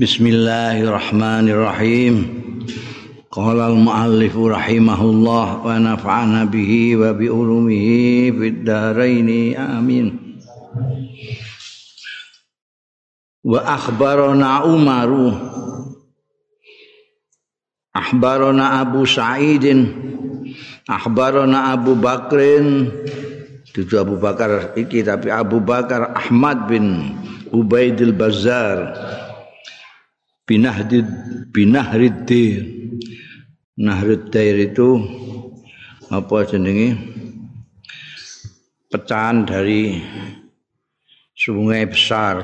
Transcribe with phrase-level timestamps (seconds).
[0.00, 2.14] Bismillahirrahmanirrahim.
[3.28, 9.28] Qala al-muallif rahimahullah wa nafa'ana bihi wa bi ulumihi fid dharain
[9.60, 10.40] amin.
[13.44, 15.36] Wa akhbarana Umaru
[17.92, 19.84] Akhbarana Abu Sa'idin
[20.88, 22.88] Akhbarana Abu Bakrin
[23.68, 27.16] Itu Abu Bakar iki tapi Abu Bakar Ahmad bin
[27.52, 28.96] Ubaidil Bazar
[30.50, 31.06] binahdid
[31.54, 32.66] binahridir
[33.80, 35.00] nahridir itu
[36.10, 36.98] apa jenenge?
[38.90, 40.02] Pecahan dari
[41.38, 42.42] sungai besar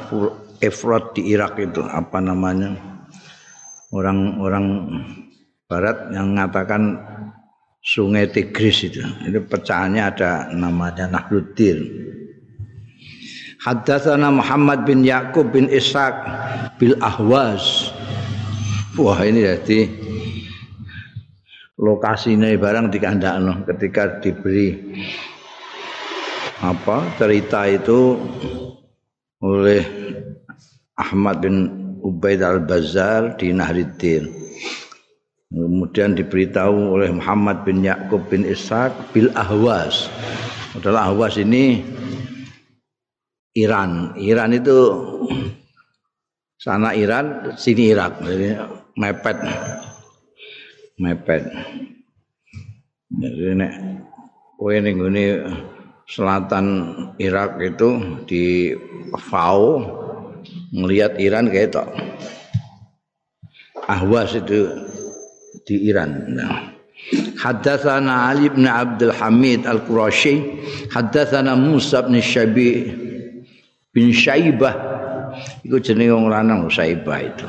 [0.63, 2.73] Efrat di Irak itu apa namanya?
[3.91, 4.67] Orang-orang
[5.67, 6.97] barat yang mengatakan
[7.83, 9.03] sungai Tigris itu.
[9.27, 11.83] Itu pecahannya ada namanya Nahruddin.
[13.67, 16.15] Haddatsana Muhammad bin Yakub bin Ishaq
[16.79, 17.91] bil Ahwaz
[18.97, 19.93] Wah ini jadi
[21.77, 24.73] lokasinya barang di kandang ketika diberi
[26.65, 28.17] apa cerita itu
[29.45, 29.85] oleh
[30.97, 31.57] Ahmad bin
[32.01, 34.33] Ubaid al Bazar di Nahriddin.
[35.53, 40.09] Kemudian diberitahu oleh Muhammad bin Yakub bin Ishaq bil Ahwas.
[40.73, 41.85] Adalah Ahwas ini
[43.53, 44.17] Iran.
[44.17, 44.77] Iran itu
[46.57, 48.25] sana Iran, sini Irak.
[48.97, 49.39] Mepet.
[50.97, 51.45] Mepet.
[53.07, 53.73] Jadi nek
[54.57, 54.97] kowe ning
[56.09, 56.67] selatan
[57.21, 58.73] Irak itu di
[59.31, 59.85] Fau
[60.73, 61.89] ngelihat Iran kayak tok.
[63.87, 64.67] Ahwas itu
[65.63, 66.11] di Iran.
[66.35, 66.75] Nah.
[67.39, 70.43] Haddatsana Ali bin Abdul Hamid Al-Qurashi
[70.91, 72.91] Haddatsana Musa bin Syabi
[73.95, 74.75] bin Syaibah.
[75.63, 77.47] Iku jenenge wong lanang Syaibah itu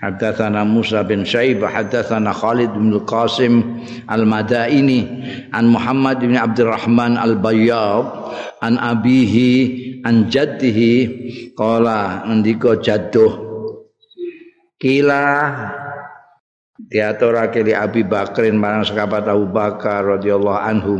[0.00, 5.00] Haddatsana Musa bin Syaibah haddatsana Khalid bin Qasim Al-Madaini
[5.50, 8.04] an Muhammad bin Abdurrahman Al-Bayyab
[8.62, 10.94] an abihi an jaddihi
[11.58, 13.42] qala ngendika jadduh.
[14.76, 15.24] Kila
[16.76, 20.94] diaturake li Abi Bakrin marang sahabat Abu Bakar radhiyallahu anhu.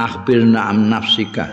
[0.00, 1.44] Akhbirna am nafsika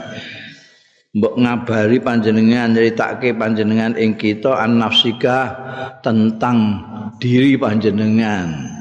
[1.18, 5.58] mbok ngabari panjenengan nyeritake panjenengan ing kita an nafsika
[6.06, 6.86] tentang
[7.18, 8.78] diri panjenengan.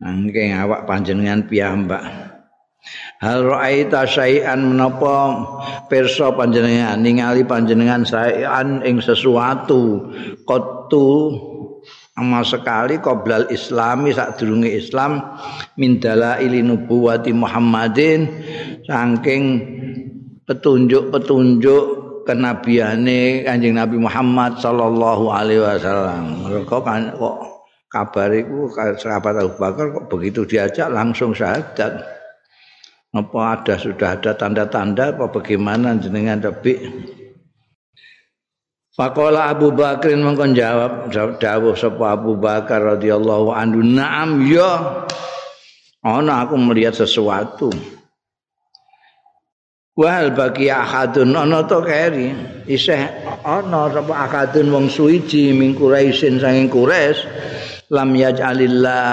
[0.00, 2.02] Angke awak panjenengan piyambak.
[3.22, 5.38] Hal ra'aita syai'an menapa
[5.86, 10.10] pirsa panjenengan ningali panjenengan syai'an ing sesuatu
[10.42, 11.38] qattu
[12.18, 15.38] ama sekali qoblal islami sadurunge islam
[15.78, 18.26] min dalaili nubuwati muhammadin
[18.82, 19.44] saking
[20.46, 21.84] petunjuk-petunjuk
[22.26, 26.46] kenabiane Kanjeng Nabi Muhammad sallallahu alaihi wasallam.
[26.46, 27.36] Mereka kan kok
[27.90, 32.02] kabar iku sahabat Abu Bakar kok begitu diajak langsung syahadat.
[33.12, 36.80] Apa ada sudah ada tanda-tanda apa bagaimana jenengan tapi
[38.92, 45.08] Fakola Abu Bakrin mengkon jawab dawuh sapa Abu Bakar radhiyallahu anhu na'am ya
[46.04, 47.68] ana aku melihat sesuatu
[49.92, 52.32] Wal bagi ahadun ana to keri.
[52.64, 53.12] Isih
[53.44, 57.28] ana sapa akadun wong suwiji ming Quraisyin saking Quraisy
[57.92, 59.12] lam yaj'alillah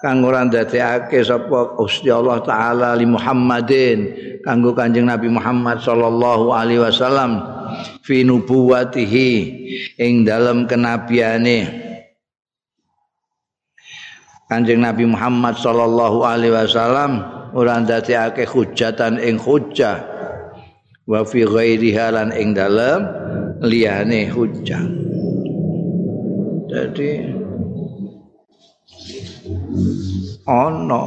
[0.00, 3.98] kang ora ndadekake sapa Gusti Allah taala li Muhammadin
[4.40, 7.44] kanggo Kanjeng Nabi Muhammad sallallahu alaihi wasallam
[8.00, 9.28] fi nubuwatihi
[10.00, 11.84] ing dalam kenabiane.
[14.48, 17.12] Kanjeng Nabi Muhammad sallallahu alaihi wasallam
[17.52, 20.13] ora ndadekake hujatan ing hujjah
[21.04, 23.04] wa fi ghairiha lan ing dalem
[23.60, 24.84] liyane hujjah
[26.68, 27.10] jadi
[30.44, 31.04] ono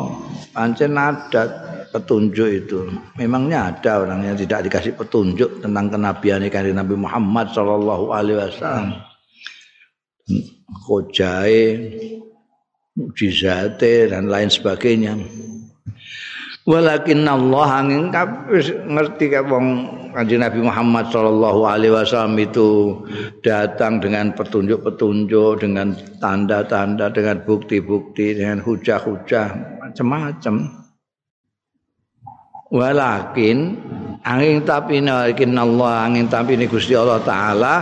[0.54, 1.50] pancen adat
[1.94, 2.80] petunjuk itu.
[3.18, 8.88] Memangnya ada orang yang tidak dikasih petunjuk tentang kenabian kanjeng Nabi Muhammad sallallahu alaihi wasallam?
[10.84, 11.60] Khojai
[12.98, 15.16] mujizate dan lain sebagainya
[16.68, 19.68] walakin Allah angin ngerti ka wong
[20.12, 23.00] Kanjeng Nabi Muhammad sallallahu alaihi wasallam itu
[23.40, 30.56] datang dengan petunjuk-petunjuk dengan tanda-tanda dengan bukti-bukti dengan hujah-hujah macam-macam
[32.68, 33.80] walakin
[34.28, 37.76] angin tapi walakin Allah angin tapi ini Gusti Allah taala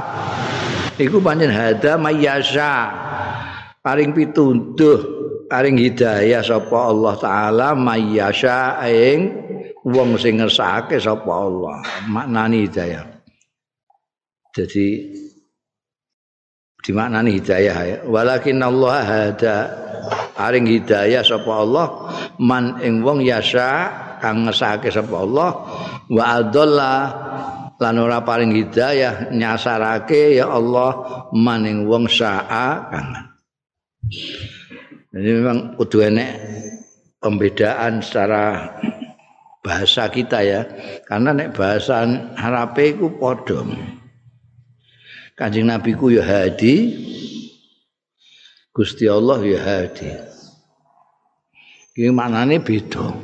[1.02, 2.94] iku pancen hada mayasa
[3.82, 5.15] paring pituduh
[5.50, 9.20] paring hidayah sapa Allah taala mayyasha ing
[9.86, 13.16] wong sing ngersakake sapa Allah maknani hidayah
[14.56, 14.88] jadi
[16.86, 17.98] dimaknani hidayah ya.
[18.08, 19.58] Walakin Allah hada
[20.38, 21.88] aring hidayah sapa Allah
[22.40, 23.90] man ing wong yasa
[24.22, 25.50] kang ngesake sapa Allah
[26.08, 26.94] wa adalla
[27.76, 33.10] lan ora paring hidayah nyasarake ya Allah man ing wong saa kang
[35.16, 36.32] Jadi memang kudu enek
[37.24, 38.76] pembedaan secara
[39.64, 40.68] bahasa kita ya.
[41.08, 42.04] Karena nek bahasa
[42.36, 43.64] Arabe iku padha.
[45.40, 47.00] Kanjeng Nabi ku ya hadi.
[48.76, 50.12] Gusti Allah ya hadi.
[51.96, 53.16] Ini maknanya beda.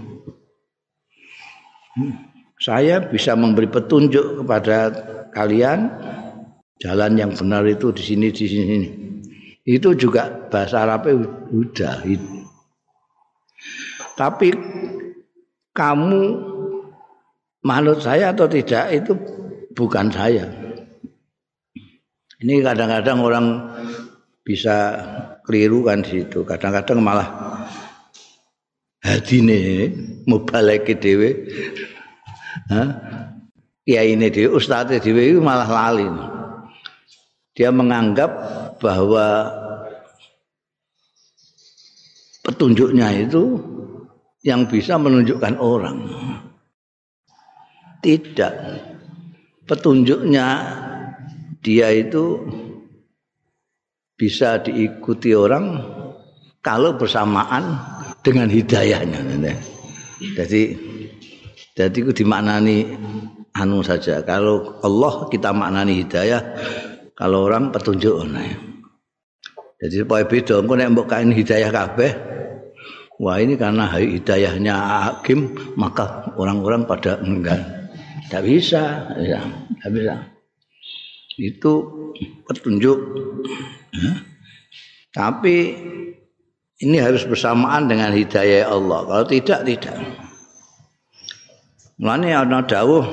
[2.56, 4.96] Saya bisa memberi petunjuk kepada
[5.36, 5.92] kalian
[6.80, 9.11] jalan yang benar itu di sini di sini.
[9.72, 12.04] Itu juga bahasa Arabnya udah.
[14.20, 14.52] Tapi
[15.72, 16.24] kamu
[17.64, 19.16] manut saya atau tidak itu
[19.72, 20.44] bukan saya.
[22.42, 23.46] Ini kadang-kadang orang
[24.44, 25.00] bisa
[25.48, 26.44] keliru kan situ.
[26.44, 27.30] Kadang-kadang malah
[29.00, 29.88] hati ini
[30.28, 31.48] mubalek dewe.
[33.88, 36.10] Ya ini dia ustadz dewe itu malah lali.
[37.54, 38.32] Dia menganggap
[38.82, 39.54] bahwa
[42.42, 43.58] petunjuknya itu
[44.42, 45.98] yang bisa menunjukkan orang.
[48.02, 48.54] Tidak.
[49.70, 50.48] Petunjuknya
[51.62, 52.42] dia itu
[54.18, 55.78] bisa diikuti orang
[56.66, 57.78] kalau bersamaan
[58.26, 59.22] dengan hidayahnya.
[60.38, 60.62] Jadi
[61.78, 62.86] jadi itu dimaknani
[63.54, 64.26] anu saja.
[64.26, 66.42] Kalau Allah kita maknani hidayah,
[67.14, 68.18] kalau orang petunjuk.
[69.82, 72.12] Jadi supaya beda, engko nek mbok kain hidayah kabeh,
[73.22, 77.62] wah ini karena hidayahnya hakim, maka orang-orang pada enggak.
[78.26, 80.16] Tidak bisa, tidak bisa
[81.42, 81.74] itu
[82.46, 83.00] petunjuk.
[85.12, 85.58] Tapi
[86.82, 89.00] ini harus bersamaan dengan hidayah Allah.
[89.06, 89.96] Kalau tidak, tidak.
[92.02, 93.06] Mulane ana dawuh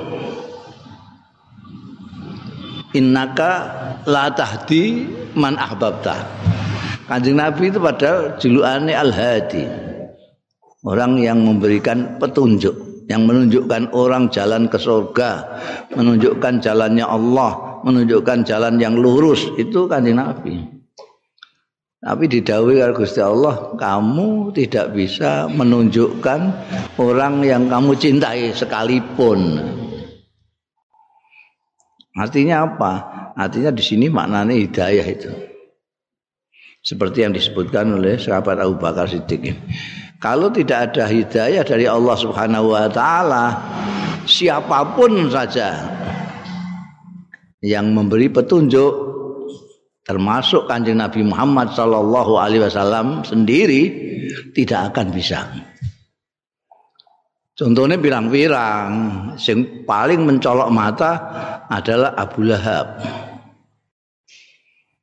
[2.97, 3.69] Innaka
[4.09, 5.05] la tahdi
[5.37, 6.25] man ahbabta.
[7.05, 9.88] Kanjeng Nabi itu pada julukannya Al-Hadi.
[10.79, 15.31] Orang yang memberikan petunjuk, yang menunjukkan orang jalan ke surga,
[15.91, 20.79] menunjukkan jalannya Allah, menunjukkan jalan yang lurus itu kanjeng Nabi.
[21.99, 26.39] Tapi didawi oleh Gusti Allah, kamu tidak bisa menunjukkan
[26.95, 29.59] orang yang kamu cintai sekalipun.
[32.15, 32.93] Artinya apa?
[33.35, 35.31] Artinya di sini maknanya hidayah itu.
[36.79, 39.59] Seperti yang disebutkan oleh sahabat Abu Bakar Siddiq.
[40.19, 43.55] Kalau tidak ada hidayah dari Allah Subhanahu wa taala,
[44.27, 45.79] siapa pun saja
[47.63, 49.09] yang memberi petunjuk
[50.03, 53.95] termasuk kanjeng Nabi Muhammad Sallallahu Alaihi Wasallam sendiri
[54.51, 55.47] tidak akan bisa.
[57.55, 58.91] Contohnya pirang-pirang,
[59.35, 61.11] yang paling mencolok mata
[61.67, 62.99] adalah Abu Lahab.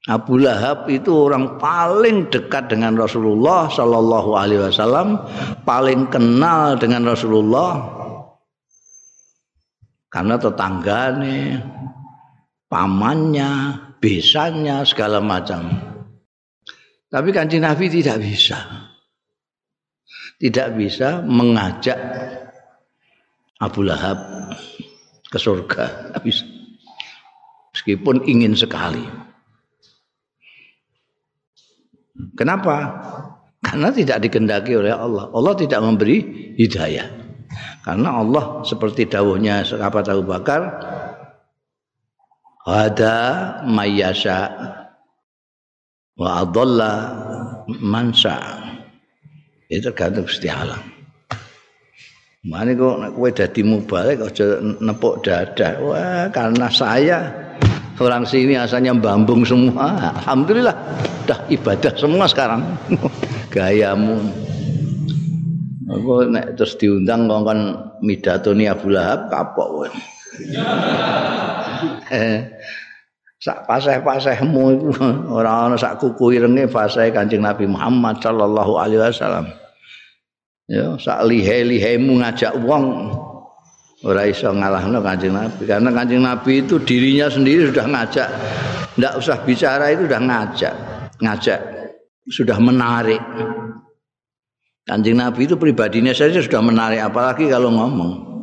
[0.06, 5.18] Abu Lahab itu orang paling dekat dengan Rasulullah Sallallahu Alaihi Wasallam,
[5.66, 7.82] paling kenal dengan Rasulullah
[10.06, 11.58] karena tetangganya,
[12.70, 13.50] pamannya,
[13.98, 15.74] besannya, segala macam.
[17.10, 18.62] Tapi kanjeng Nabi tidak bisa.
[20.38, 21.98] Tidak bisa mengajak
[23.58, 24.22] Abu Lahab
[25.26, 26.14] ke surga.
[26.22, 26.46] Bisa.
[27.74, 29.25] Meskipun ingin sekali.
[32.36, 32.76] Kenapa?
[33.60, 35.28] Karena tidak dikendaki oleh Allah.
[35.32, 36.18] Allah tidak memberi
[36.56, 37.08] hidayah.
[37.82, 40.60] Karena Allah seperti dawuhnya sahabat Abu Bakar,
[42.66, 43.16] hada
[43.62, 44.38] mayasa
[46.18, 46.92] wa adalla
[47.78, 48.58] mansa
[49.70, 50.80] itu tergantung Gusti Allah
[52.46, 55.82] Mane kok nek kowe dadi mubalek aja nepuk dada.
[55.82, 57.18] Wah, karena saya
[57.98, 60.14] orang sini asalnya bambung semua.
[60.14, 60.76] Alhamdulillah
[61.26, 62.62] dah ibadah semua sekarang.
[63.54, 64.22] Gayamu.
[65.86, 69.88] Aku nek terus diundang kongkon midatoni Abu Lahab kapok kowe.
[73.36, 74.90] Sak paseh-pasehmu iku
[75.28, 79.52] ora ana sak kuku irenge paseh Kanjeng Nabi Muhammad sallallahu alaihi wasallam.
[80.66, 83.12] Ya, sak lihe-lihemu ngajak wong
[84.02, 88.28] ora iso ngalahno Kanjeng Nabi karena Kanjeng Nabi itu dirinya sendiri sudah ngajak.
[88.96, 90.74] Ndak usah bicara itu sudah ngajak,
[91.22, 91.60] ngajak
[92.28, 93.22] sudah menarik.
[94.86, 98.42] Kanjeng Nabi itu pribadinya saja sudah menarik apalagi kalau ngomong.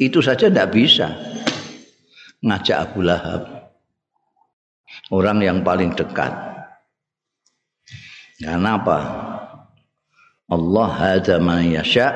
[0.00, 1.12] Itu saja tidak bisa
[2.40, 3.62] ngajak Abu Lahab.
[5.12, 6.32] orang yang paling dekat.
[8.40, 8.98] Karena apa?
[10.52, 12.12] Allah hada man yasha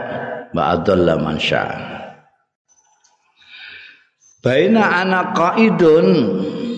[0.52, 1.64] wa adalla man sya.
[4.40, 6.06] Baina ana qaidun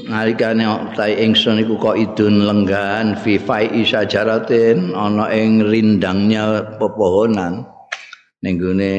[0.09, 0.65] nalikane
[0.97, 7.69] tai ingsun iku qaidun lenggan fi fai sajaratin ana ing rindangnya pepohonan.
[8.41, 8.93] Ning gone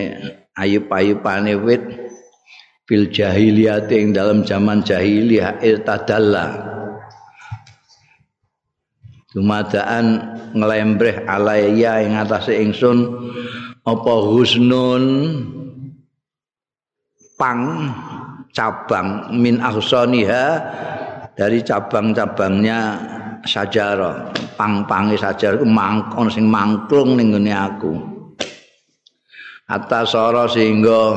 [0.53, 1.83] ayub-ayubane wit
[2.85, 6.77] fil jahiliyah ing dalam zaman jahiliyah irtadalla.
[9.29, 10.05] Dumadaan
[10.57, 13.09] ngelembreh alaiya ing atase ingsun
[13.85, 15.03] apa husnun
[17.37, 17.93] pang
[18.51, 20.45] cabang min ahsaniha
[21.39, 22.99] dari cabang-cabangnya
[23.47, 27.95] sajarah pang-pange sajarah iku mangkon sing mangklung ning ngene aku.
[29.71, 31.15] Atas sara sehingga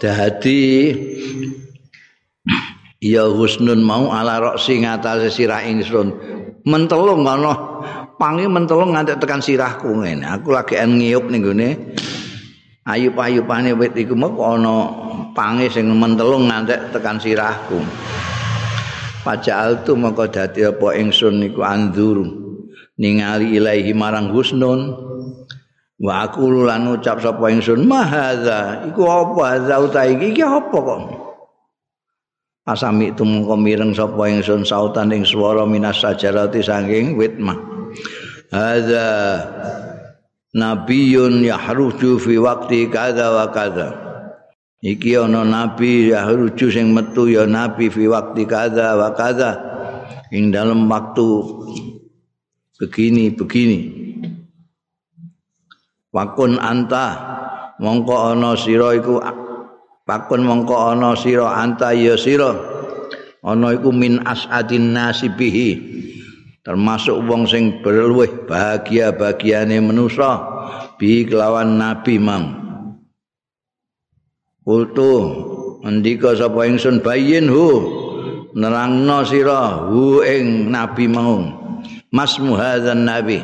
[0.00, 0.88] dadi
[3.04, 6.16] ya husnun mau ala roksi ngatas sirah ingsun
[6.64, 7.52] mentelung ana
[8.16, 10.24] pangi mentelung nganti tekan sirahku ngene.
[10.32, 11.68] Aku lagi ngiyup ning gone
[12.88, 14.76] ayub-ayubane wit iku mok ana
[15.36, 17.84] pange sing mentelung ngantek tekan sirahku.
[19.26, 22.22] Pajal tu maka dadi apa ingsun niku andur
[22.98, 25.06] ningali ilahi marang husnun.
[25.98, 29.66] Wa aku lan ucap sapa ingsun mahadza iku apa?
[29.66, 30.30] Za utahe iki?
[30.38, 31.00] Iki apa kok?
[32.68, 37.58] Asami itu mengko mireng sapa ingsun sautan ing swara minas sajarati saking wit mah
[38.52, 39.08] hadza
[40.54, 44.07] nabiyun yahruju fi waqti kadza wa kadza
[44.78, 49.58] Iki ana nabi ya ruju sing metu ya nabi fi waktu kada wa kada
[50.30, 51.26] ing dalam waktu
[52.78, 53.80] begini begini.
[56.14, 57.06] Wakun anta
[57.82, 59.18] mongko ana sira iku
[60.08, 62.54] Pakun mongko ana sira anta ya sira.
[63.44, 65.68] Ana iku min asadin nasibihi
[66.62, 70.38] termasuk wong sing berluweh bahagia bagiane manusa
[71.00, 72.67] bi kelawan nabi mang
[74.68, 75.12] Kultu
[75.80, 77.88] ndika sapa ingsun bayin hu
[78.52, 81.40] nerangno sira hu ing nabi mau.
[82.12, 83.40] Mas muhadzan nabi.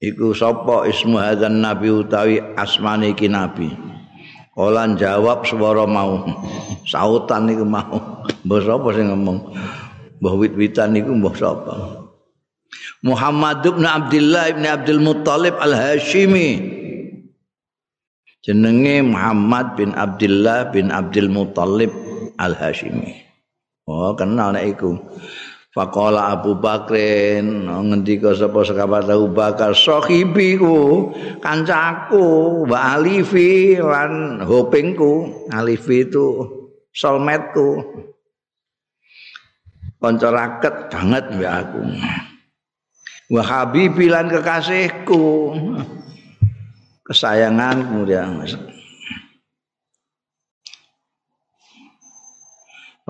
[0.00, 3.68] Iku sapa ismu hadzan nabi utawi asmane iki nabi?
[4.56, 6.24] Olan jawab swara mau.
[6.90, 8.24] Sautan niku mau.
[8.48, 9.52] Mbah sapa sing ngomong?
[10.24, 11.76] Mbah wit-witan niku mbah sapa?
[13.04, 16.79] Muhammad bin Abdullah bin Abdul Muttalib Al-Hashimi
[18.40, 21.92] jenenge Muhammad bin Abdullah bin Abdul Muthalib
[22.40, 23.20] Al Hashimi.
[23.84, 24.96] Oh, kenal nek iku.
[25.70, 29.70] Faqala Abu Bakrin ngendika sapa sekabat Abu Bakar?
[29.70, 35.46] Sahibiku kancaku wa alifi lan hopingku.
[35.54, 36.26] Alifi itu
[36.90, 37.86] soulmateku.
[40.00, 41.82] Kanca raket banget mbek aku.
[43.30, 45.54] Wa habibi lan kekasihku
[47.10, 48.46] kesayangan kemudian.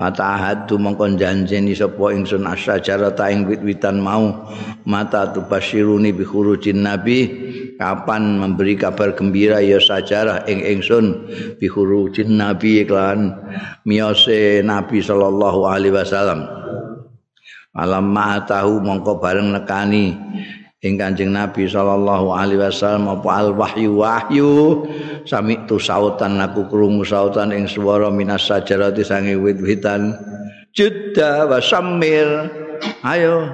[0.01, 4.49] Mata hadu mongkon janjeni sapa ingsun asyajara ta ing wit-witan mau.
[4.89, 7.29] Mata tu basyiruni bi khurujin nabi.
[7.77, 11.29] Kapan memberi kabar gembira ya sajarah ing ingsun?
[11.61, 13.29] Bi khurujin nabi iklan.
[13.85, 16.49] Miose nabi sallallahu alaihi wasallam.
[17.77, 20.17] Alam ma tahu mongko bareng nekani
[20.81, 24.01] ing Kanjeng Nabi sallallahu alaihi wasallam apa al wahyu?
[24.01, 24.49] Wahyu
[25.29, 30.17] sami tu sautan aku krungu sautan ing swara minas sajarati sange wit-witan.
[30.73, 32.49] Jeda wa samir
[33.05, 33.45] ayo.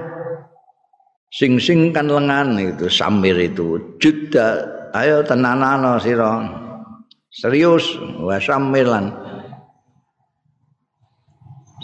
[1.28, 3.76] Sing sing kan lengan itu samir itu.
[4.00, 4.64] Jeda
[4.96, 6.48] ayo tenanano sira.
[7.28, 7.92] Serius
[8.24, 9.12] wa samilan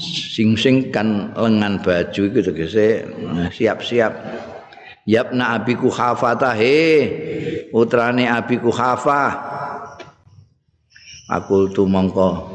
[0.01, 3.05] sing sing kan lengan baju itu tegese
[3.53, 4.13] siap-siap
[5.05, 9.37] Yabna abiku khafata he putrane abiku khafa.
[11.29, 12.49] Aku tu mongko.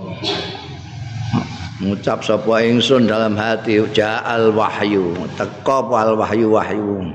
[1.80, 5.16] Ngucap sapa ingsun dalam hati ja'al wahyu.
[5.38, 7.08] Teko al wahyu wahyu?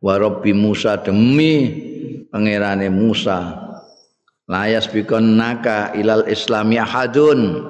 [0.00, 1.70] Wa rabbi Musa demi
[2.32, 3.54] pangerane Musa.
[4.50, 7.62] Layas bikon naka ilal islami ahadun.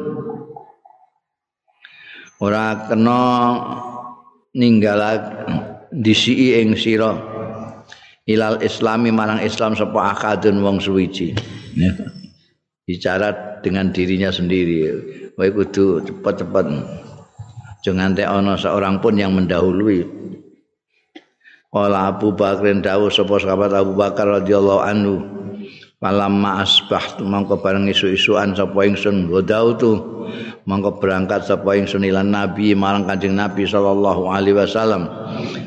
[2.41, 3.21] Ora kena
[4.57, 5.45] ninggalak
[5.95, 7.19] disii ing sira.
[8.31, 11.35] Ilal islami marang islam sapa akadun wong suwiji.
[12.87, 14.87] Bicara dengan dirinya sendiri.
[15.35, 16.67] Wae kudu cepet-cepet.
[17.81, 20.07] Jangan teh ana seorang pun yang mendahului.
[21.71, 25.15] Kala Abu Bakar dawuh sapa sahabat Abu Bakar radhiyallahu anhu
[26.01, 30.01] Falamma asbahtu mangko bareng isu-isuan sapa ingsun godautu
[30.65, 35.13] mangko berangkat sapa ingsun ilan nabi marang Kanjeng Nabi sallallahu alaihi wasallam.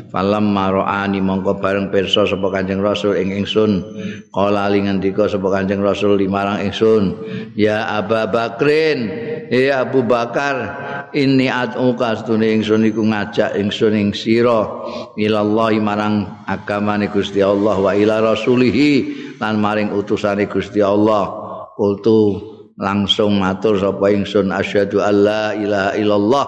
[0.10, 3.86] Falamma ra'ani mangko bareng pirsa sapa Kanjeng Rasul ing ingsun.
[4.34, 7.14] Qala li ngendika sapa Kanjeng Rasul limarang ingsun
[7.54, 9.14] ya Abu Bakrin
[9.54, 10.82] ya Abu Bakar
[11.14, 14.66] ini atuka stune ingsun iku ngajak ingsun ing sira
[15.14, 21.28] ilallahi marang agamane Gusti Allah wa ila rasulihi lan maring utusane Gusti Allah.
[21.76, 22.40] Kultu
[22.80, 26.46] langsung matur sapa ingsun asyhadu alla ilaha illallah.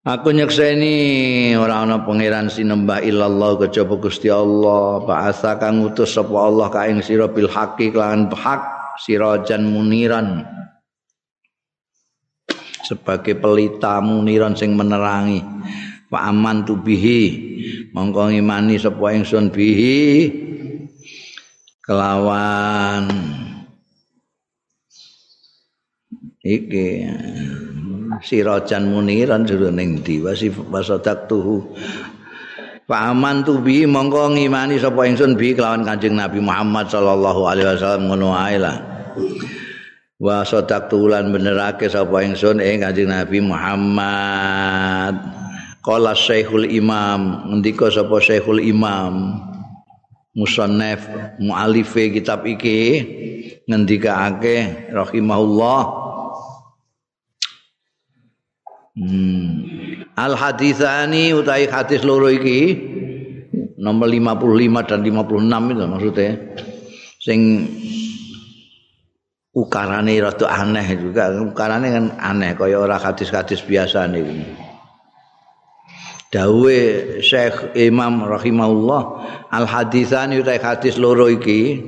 [0.00, 5.04] Aku nyekseni ora ana pangeran sinembah illallah kejaba Gusti Allah.
[5.06, 8.62] Ba'atsa kang utus sapa Allah ka ing sira bil haqqi lan hak
[9.06, 10.42] sirajan muniran.
[12.82, 15.38] Sebagai pelita muniran sing menerangi.
[16.10, 17.22] Pak aman tubihi
[17.94, 20.49] mongko ngimani sapa ingsun bihi
[21.90, 23.10] kelawan
[26.46, 27.02] iki
[28.22, 30.22] sirajan muniran jero ning ndi
[30.70, 31.66] wasadak tuhu
[32.90, 38.10] Paman tu bi mongko ngimani sapa ingsun bi kelawan Kanjeng Nabi Muhammad sallallahu alaihi wasallam
[38.10, 38.82] ngono ae lah.
[40.18, 45.22] Wa sadaq tulan benerake sapa ingsun ing Kanjeng Nabi Muhammad.
[45.86, 49.38] Qala Syekhul Imam, ngendika sapa Syekhul Imam?
[50.34, 51.06] Musannaf
[51.42, 53.02] mualife kitab iki
[53.66, 55.82] ngendikake rahimahullah.
[58.90, 59.64] Hmm.
[60.18, 62.76] al hadisani utai hadis loro iki
[63.80, 66.30] nomor 55 dan 56 itu maksudnya.
[67.20, 67.40] Sing
[69.56, 71.32] ukarane rada aneh juga.
[71.32, 74.69] Ukarane kan aneh kaya ora hadis-hadis biasa nih
[76.30, 76.78] dawe
[77.18, 79.02] Syekh Imam rahimahullah
[79.50, 81.82] al hadisan utai hadis loro iki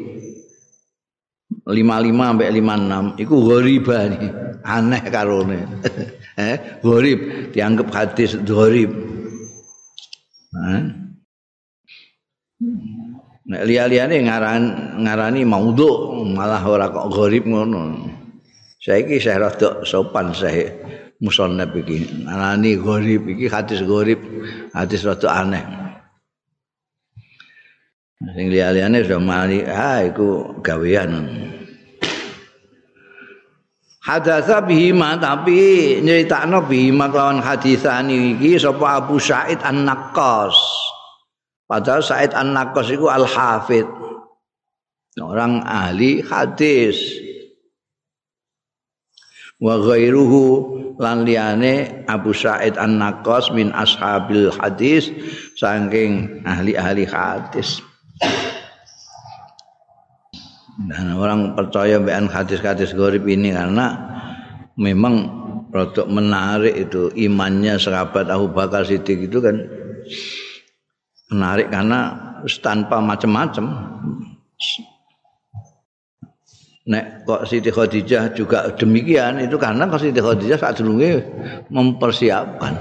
[1.63, 1.71] 55
[2.11, 4.31] sampai 56 iku ghariba nih
[4.67, 5.61] aneh karone.
[6.33, 8.89] Eh gharib dianggap hadis gharib.
[13.53, 14.63] Nek liya-liyane ngaran
[15.05, 18.09] ngarani maudhu malah ora kok gharib ngono.
[18.81, 20.73] Saiki saya rada sopan saya
[21.23, 24.19] musannaf iki anani gharib iki hadis gharib
[24.75, 25.63] hadis rada aneh
[28.35, 31.31] sing liyane sudah mari ah iku gawean
[34.03, 40.59] Hadatsa bihi ma tapi nyeritakno bihi ma lawan hadisani iki sapa Abu Said An-Naqqas.
[41.71, 43.87] Padahal Said An-Naqqas iku al-hafid.
[45.23, 46.99] Orang ahli hadis.
[49.63, 55.09] Wa ghairuhu lan liyane Abu Sa'id An-Naqqas min ashabil hadis
[55.57, 57.81] saking ahli-ahli hadis.
[60.89, 63.93] Dan orang percaya dengan hadis-hadis gharib ini karena
[64.81, 69.57] memang produk menarik itu imannya sahabat Abu Bakar Siddiq itu kan
[71.33, 72.13] menarik karena
[72.61, 73.65] tanpa macam-macam
[76.83, 80.99] nek kok Siti Khadijah juga demikian itu karena kok Siti Khadijah saat dulu
[81.71, 82.75] mempersiapkan.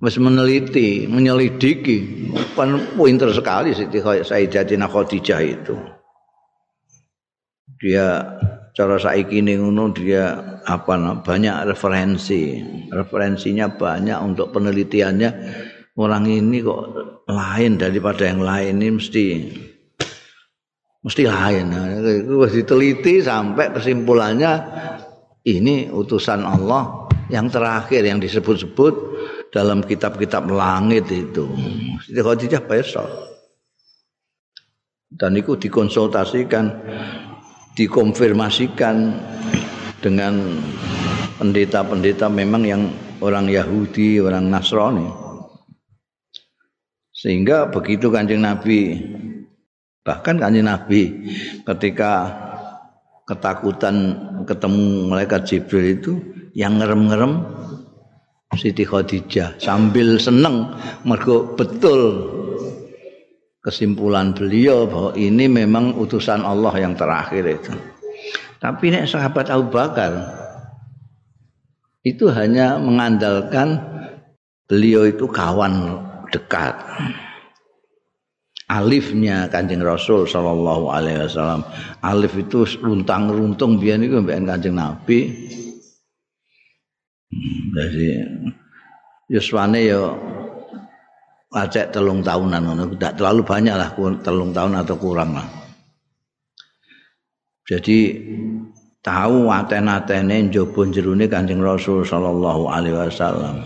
[0.00, 2.32] Wis meneliti menyelidiki.
[2.56, 5.76] Kan pinter sekali Siti Sayyidatina Khadijah itu.
[7.80, 8.24] Dia
[8.72, 12.64] cara saiki ini ngono dia apa banyak referensi.
[12.88, 15.30] Referensinya banyak untuk penelitiannya.
[16.00, 16.80] Orang ini kok
[17.28, 19.24] lain daripada yang lain ini mesti
[21.00, 21.72] mesti lain.
[22.24, 24.52] Itu diteliti sampai kesimpulannya
[25.48, 28.94] ini utusan Allah yang terakhir yang disebut-sebut
[29.54, 31.48] dalam kitab-kitab langit itu.
[32.04, 33.08] Siti Khadijah besok.
[35.10, 36.70] Dan itu dikonsultasikan,
[37.74, 38.96] dikonfirmasikan
[39.98, 40.54] dengan
[41.42, 42.82] pendeta-pendeta memang yang
[43.18, 45.10] orang Yahudi, orang Nasrani.
[47.10, 48.96] Sehingga begitu kanjeng Nabi
[50.00, 51.28] Bahkan kanjeng Nabi
[51.68, 52.32] ketika
[53.28, 54.16] ketakutan
[54.48, 56.12] ketemu malaikat Jibril itu
[56.56, 57.44] yang ngerem-ngerem
[58.58, 60.74] Siti Khadijah sambil seneng
[61.06, 62.26] mergo betul
[63.62, 67.72] kesimpulan beliau bahwa ini memang utusan Allah yang terakhir itu.
[68.58, 70.12] Tapi nek sahabat Abu Bakar
[72.02, 73.78] itu hanya mengandalkan
[74.66, 76.00] beliau itu kawan
[76.32, 76.74] dekat
[78.70, 81.66] alifnya Kanjeng Rasul sallallahu alaihi wasallam.
[82.06, 85.18] Alif itu runtang-runtung biyen iku mbek Kanjeng Nabi.
[87.74, 88.08] Jadi
[89.26, 90.14] yuswane ya
[91.50, 93.90] acek telung tahunan ngono tidak terlalu banyak lah
[94.22, 95.60] telung tahun atau kurang lah
[97.70, 97.98] jadi
[99.06, 103.62] tahu aten-atene njaba jerone Kanjeng Rasul sallallahu alaihi wasallam.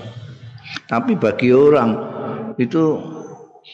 [0.85, 1.97] Tapi bagi orang
[2.61, 3.01] itu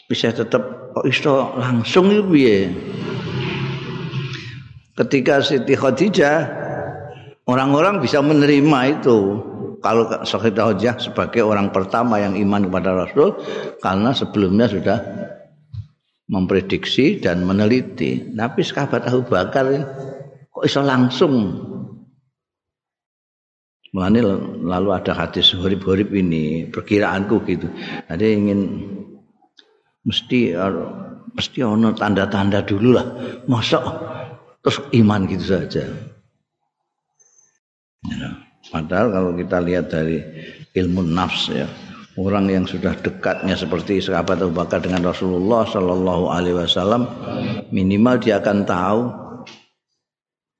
[0.07, 2.59] bisa tetap kok iso langsung itu piye?
[4.95, 6.37] Ketika Siti Khadijah
[7.47, 9.17] orang-orang bisa menerima itu
[9.79, 13.39] kalau Siti Khadijah sebagai orang pertama yang iman kepada Rasul
[13.79, 14.99] karena sebelumnya sudah
[16.31, 18.31] memprediksi dan meneliti.
[18.35, 19.67] Tapi sahabat Abu Bakar
[20.51, 21.33] kok iso langsung
[23.91, 24.23] Mulane
[24.63, 27.67] lalu ada hadis horib-horib ini perkiraanku gitu.
[28.07, 28.87] Ada ingin
[30.05, 30.55] mesti
[31.31, 33.05] mesti ono tanda-tanda dulu lah.
[33.47, 33.79] Masa
[34.61, 35.83] terus iman gitu saja.
[38.09, 38.29] Ya,
[38.73, 40.21] padahal kalau kita lihat dari
[40.73, 41.69] ilmu nafs ya,
[42.17, 47.05] orang yang sudah dekatnya seperti sahabat Abu Bakar dengan Rasulullah Shallallahu Alaihi Wasallam,
[47.69, 48.99] minimal dia akan tahu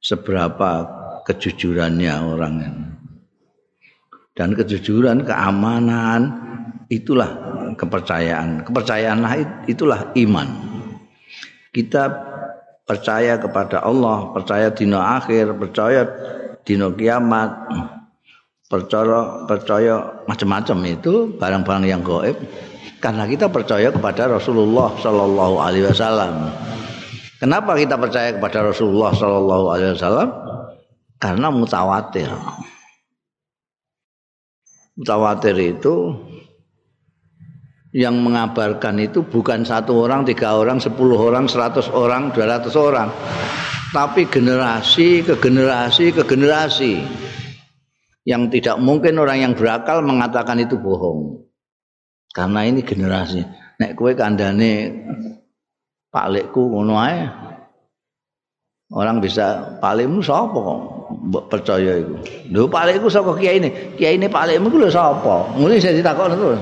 [0.01, 0.85] seberapa
[1.25, 2.55] kejujurannya orang.
[4.37, 6.50] Dan kejujuran, keamanan
[6.91, 7.29] itulah
[7.75, 8.67] kepercayaan.
[8.67, 9.31] Kepercayaanlah
[9.67, 10.47] itulah iman.
[11.71, 12.11] Kita
[12.83, 16.03] percaya kepada Allah, percaya dino akhir, percaya
[16.67, 17.51] dino kiamat,
[18.67, 19.93] percaya percaya
[20.27, 22.39] macam-macam itu barang-barang yang gaib
[23.01, 26.53] karena kita percaya kepada Rasulullah Shallallahu Alaihi Wasallam.
[27.41, 30.29] Kenapa kita percaya kepada Rasulullah Sallallahu Alaihi Wasallam?
[31.17, 32.29] Karena mutawatir.
[34.93, 36.13] Mutawatir itu
[37.91, 43.11] yang mengabarkan itu bukan satu orang, tiga orang, sepuluh orang, seratus orang, dua ratus orang,
[43.91, 47.03] tapi generasi ke generasi ke generasi
[48.23, 51.43] yang tidak mungkin orang yang berakal mengatakan itu bohong
[52.31, 53.43] karena ini generasi
[53.81, 54.93] nek kue kandane
[56.11, 57.25] palikku ngono ae.
[58.91, 60.59] Orang bisa palikmu sapa
[61.11, 62.15] mbok percaya iku.
[62.51, 63.95] Lho palikku saka kiai ini.
[63.95, 65.55] Kiai ini palikmu ku lho sapa?
[65.55, 66.61] Ngono sing ditakokno terus.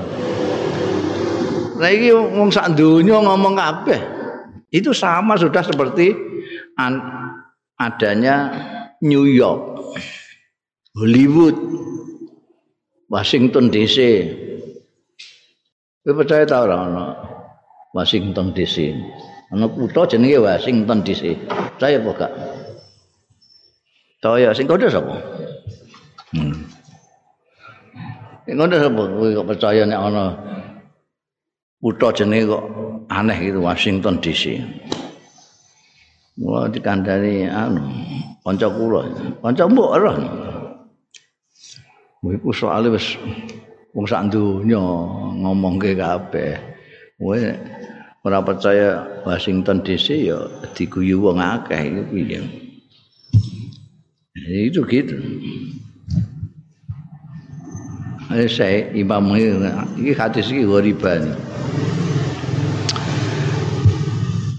[1.80, 4.00] Lah wong sak donya ngomong kabeh.
[4.68, 6.12] Itu sama sudah seperti
[6.76, 7.00] an
[7.80, 8.52] adanya
[9.00, 9.80] New York,
[10.92, 11.56] Hollywood,
[13.08, 13.96] Washington DC.
[16.04, 16.84] Kowe percaya ta ora
[17.96, 18.92] Washington DC?
[19.50, 21.34] ana kutha jenenge Washington DC.
[21.82, 22.32] Saya apa gak?
[24.22, 25.16] Saya sing kono sapa?
[26.30, 26.54] Hmm.
[28.46, 29.02] Sing kono sapa?
[29.10, 30.24] Kok percaya nek ana
[31.80, 32.64] kutha jenenge kok
[33.08, 34.60] aneh gitu Washington DC.
[36.40, 37.84] Wah dikandani anu
[38.44, 39.02] kanca kula.
[39.40, 40.12] Kanca mbok ora.
[42.20, 43.16] Iku soalé wis
[43.96, 44.80] wong sak donya
[45.40, 46.60] ngomongke kabeh.
[47.16, 47.40] Kowe
[48.24, 50.38] ora percaya Washington DC ya
[50.76, 52.40] diguyu wong akeh iku piye.
[54.36, 55.16] Itu gitu.
[58.30, 61.34] Saya imam ini hadis ini wariban.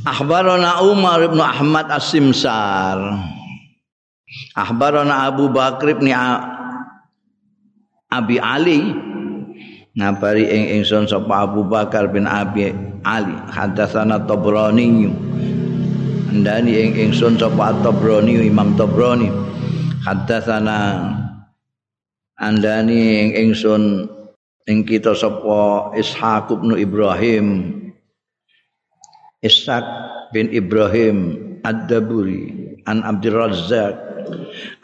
[0.04, 3.00] Akhbarana Umar bin Ahmad As-Simsar.
[4.60, 6.12] Akhbarana Abu Bakr bin
[8.12, 8.92] Abi Ali
[9.96, 12.76] ngabari ing ingsun sapa Abu Bakar bin Abi
[13.08, 15.08] Ali hadatsana Tabrani
[16.32, 19.32] ndani ing ingsun sapa Tabrani Imam Tabrani
[20.04, 21.08] hadatsana
[22.42, 24.10] andani ing ingsun
[24.66, 27.48] ing kita sapa Ishaq bin Ibrahim.
[29.46, 29.86] Ishaq
[30.34, 31.18] bin Ibrahim
[31.62, 33.96] Ad-Daburi an Abdul Razzaq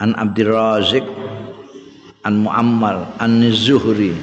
[0.01, 1.05] an Abdul Razik
[2.25, 4.13] an Muammar an Zuhri.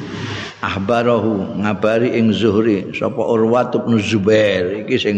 [0.65, 5.17] Ahbarahu ngabari ing Zuhri sapa Urwat bin Zubair iki sing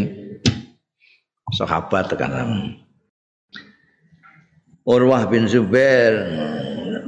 [1.55, 2.75] sahabat kan
[4.83, 6.19] Urwah bin Zubair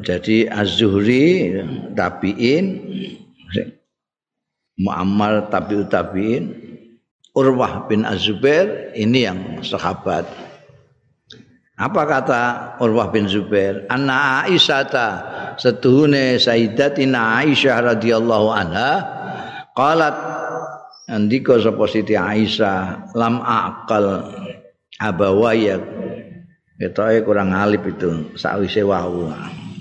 [0.03, 1.55] jadi Az-Zuhri
[1.95, 2.67] tabiin
[4.79, 6.55] Muammar tabiut tabiin
[7.39, 10.27] Urwah bin Az-Zubair ini yang sahabat.
[11.79, 12.43] Apa kata
[12.83, 13.87] Urwah bin Zubair?
[13.87, 14.91] Anna Aisyah
[15.55, 18.91] setuhune Sayyidatina Aisyah radhiyallahu anha
[19.79, 20.19] qalat
[21.07, 24.27] andika sapa Siti Aisyah lam aqal
[24.99, 25.79] abawaya
[26.83, 29.31] ketoke kurang alip itu sakwise wau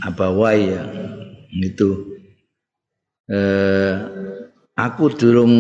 [0.03, 0.83] abawaya
[1.53, 2.17] itu.
[3.27, 3.93] Eh,
[4.77, 5.53] aku durung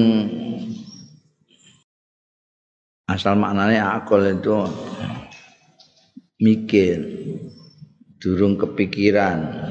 [3.07, 4.55] asal maknanya akal itu
[6.39, 7.01] mikir
[8.21, 9.67] durung kepikiran.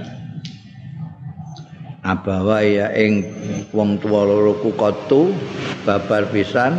[2.07, 3.27] Abawa ya ing
[3.75, 5.35] wong tuwa loro kukotu
[5.83, 6.79] babar pisan.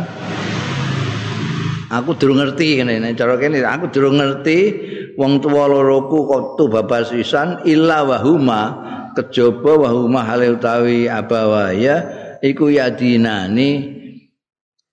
[1.88, 4.87] Aku durung ngerti ngene cara kene aku durung ngerti
[5.18, 8.60] wong tuwa loroku kotu babar sisan illa wahuma
[9.18, 12.06] kejaba wahuma hale utawi abawaya
[12.38, 13.98] iku yadinani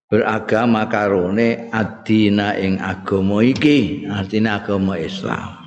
[0.09, 5.61] beragama karone adina ing agama iki artinya agama Islam.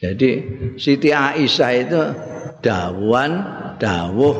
[0.00, 0.30] Jadi
[0.80, 2.02] Siti Aisyah itu
[2.64, 3.30] dawan
[3.78, 4.36] dawuh.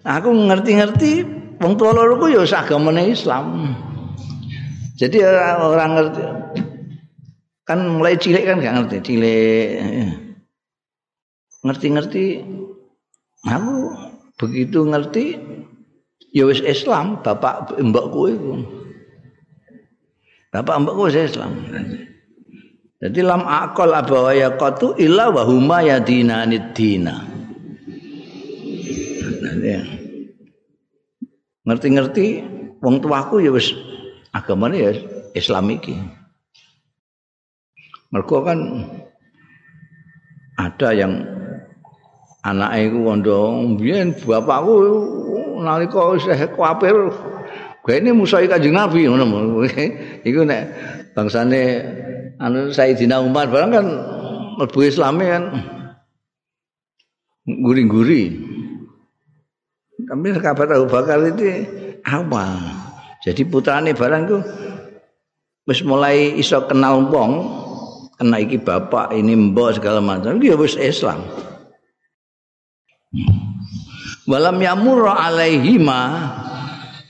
[0.00, 1.12] Aku ngerti-ngerti
[1.60, 3.76] wong tua loro ku ya agamane Islam
[5.00, 5.16] jadi
[5.56, 6.22] orang ngerti.
[7.64, 9.68] Kan mulai cilik kan gak ngerti cilik.
[11.64, 12.24] Ngerti-ngerti
[13.48, 13.76] aku
[14.36, 15.24] begitu ngerti
[16.36, 18.52] ya Islam bapak mbokku iku
[20.52, 21.64] bapak mbokku wis Islam.
[23.00, 27.24] Jadi lam akal abawaya qatu illa wa huma yadinani dina.
[31.64, 32.26] Ngerti-ngerti
[32.84, 33.72] wong tuaku ya wis
[34.34, 34.92] agamane ya
[35.34, 35.94] Islam iki.
[38.10, 38.58] Mergo kan
[40.58, 41.22] ada yang
[42.42, 43.38] anake iku wondo
[43.78, 44.74] biyen bapakku
[45.62, 46.96] nalika isih kuapir
[47.86, 49.06] gene musuhi Kanjeng Nabi.
[49.06, 49.62] Ngono
[50.28, 50.62] iku nek
[51.14, 51.62] bangsane
[52.42, 53.86] anu Sayyidina Umar barang kan
[54.58, 55.44] mlebu Islame kan.
[57.50, 58.50] Guri-guri
[60.06, 61.66] tapi kabar Abu Bakar itu
[62.02, 62.79] awal
[63.20, 64.38] jadi putrane barang itu
[65.68, 67.32] wis mulai iso kenal wong
[68.16, 71.20] kena iki bapak ini mbok segala macam dia wis Islam.
[74.24, 76.00] Walam yamur alaihima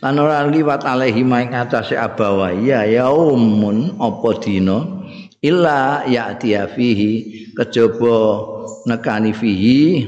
[0.03, 2.55] lan ora liwat alaihima ing atase abawa.
[2.59, 5.07] Ya yaumun apa dina?
[5.41, 7.13] Illa ya'ti fihi
[7.55, 8.19] kejaba
[8.91, 10.05] nekani fihi.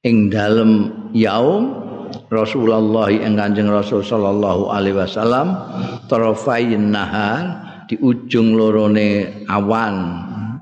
[0.00, 1.89] Ing dalem yaum
[2.30, 5.50] Rasulullah ing Kanjeng Rasul sallallahu alaihi wasallam
[6.06, 7.42] tarafain nahar
[7.90, 9.94] di ujung lorone awan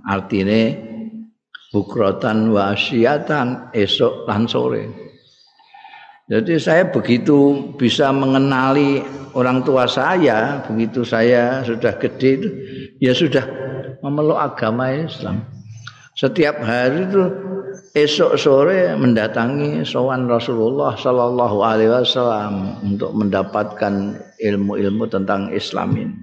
[0.09, 0.81] artine
[1.69, 4.85] bukrotan wasiatan esok lan sore.
[6.29, 9.01] Jadi saya begitu bisa mengenali
[9.33, 12.49] orang tua saya, begitu saya sudah gede itu,
[13.01, 13.45] ya sudah
[14.05, 15.45] memeluk agama Islam.
[16.17, 17.23] Setiap hari itu
[17.95, 26.17] esok sore mendatangi sowan Rasulullah Shallallahu Alaihi Wasallam untuk mendapatkan ilmu-ilmu tentang Islam ini.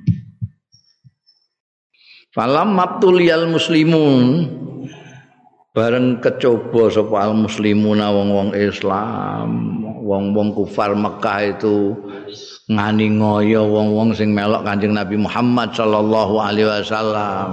[2.36, 4.52] Falam mabtuliyal muslimun
[5.76, 9.48] bareng kecoba sapa al muslimuna wong-wong Islam
[10.06, 11.96] wong-wong kufar Mekah itu
[12.72, 17.50] ngani ngoyo wong-wong sing melok Kanjeng Nabi Muhammad sallallahu alaihi wasallam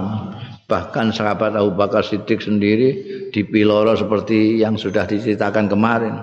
[0.65, 2.89] bahkan sahabat Abu Bakar Siddiq sendiri
[3.29, 6.15] dipiloro seperti yang sudah diceritakan kemarin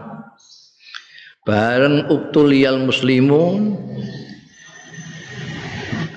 [1.45, 3.77] bareng uktuliyal muslimun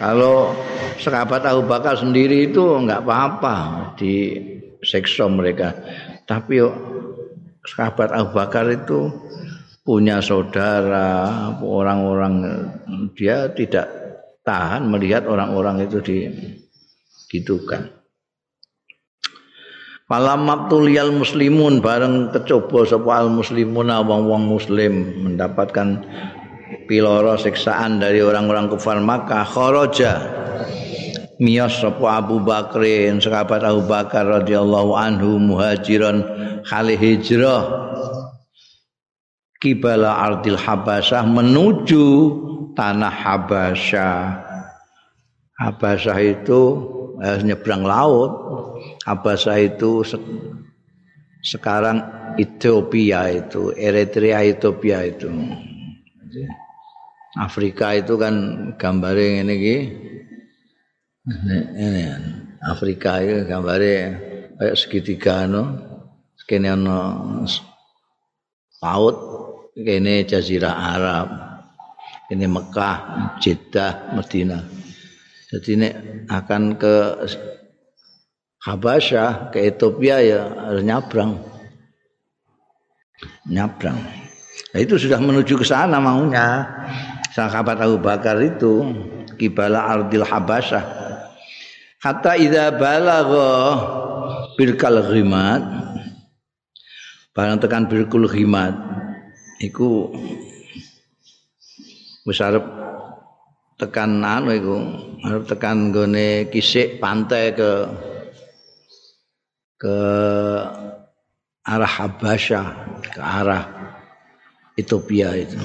[0.04, 0.52] kalau
[1.00, 3.58] sahabat Abu Bakar sendiri itu enggak apa-apa
[3.96, 4.36] di
[4.84, 5.72] seksa mereka.
[6.28, 6.60] Tapi
[7.64, 9.08] sahabat Abu Bakar itu
[9.84, 12.36] punya saudara, orang-orang
[13.16, 13.88] dia tidak
[14.44, 18.03] tahan melihat orang-orang itu digitukan.
[20.12, 26.04] Malam maktuliyal muslimun bareng kecoba sapa al wong-wong muslim mendapatkan
[26.92, 29.48] piloro siksaan dari orang-orang kufar Makkah.
[29.48, 30.14] Kharaja
[31.40, 36.24] miyos sapa Abu Bakrin sahabat Abu Bakar radhiyallahu anhu muhajiran
[36.68, 37.64] kali hijrah
[39.64, 42.06] kibala ardil habasyah menuju
[42.76, 44.40] tanah habasyah
[45.64, 46.62] habasyah itu
[47.24, 48.32] eh, nyebrang laut
[49.08, 50.20] habasyah itu se
[51.44, 52.00] sekarang
[52.40, 55.28] Ethiopia itu Eritrea Ethiopia itu.
[57.34, 58.34] Afrika itu kan
[58.78, 59.56] gambarnya ini
[61.26, 62.04] ini
[62.64, 63.94] Afrika itu gambare
[64.56, 65.64] kayak segitiga no.
[66.44, 67.00] Kene ono
[68.84, 69.16] laut
[69.72, 71.28] kene jazirah Arab
[72.28, 72.98] ini Mekah
[73.40, 74.60] Jeddah Medina
[75.54, 75.90] jadi ini
[76.34, 76.96] akan ke
[78.64, 81.38] Habasyah ke Ethiopia ya harus nyabrang.
[83.46, 84.00] Nyabrang.
[84.74, 86.66] Nah, itu sudah menuju ke sana maunya.
[87.36, 88.82] Sahabat Abu Bakar itu
[89.38, 90.84] kibala ardil Habasyah.
[92.02, 93.54] Hatta idza balagha
[94.58, 95.62] birkal ghimat
[97.34, 98.78] barang tekan birkul ghimat
[99.58, 100.14] iku
[102.30, 102.40] wis
[103.84, 104.78] tekan anu iku
[105.28, 107.72] arep tekan gone kisik pantai ke
[109.76, 109.98] ke
[111.68, 112.68] arah Habasyah
[113.12, 113.68] ke arah
[114.80, 115.60] Ethiopia itu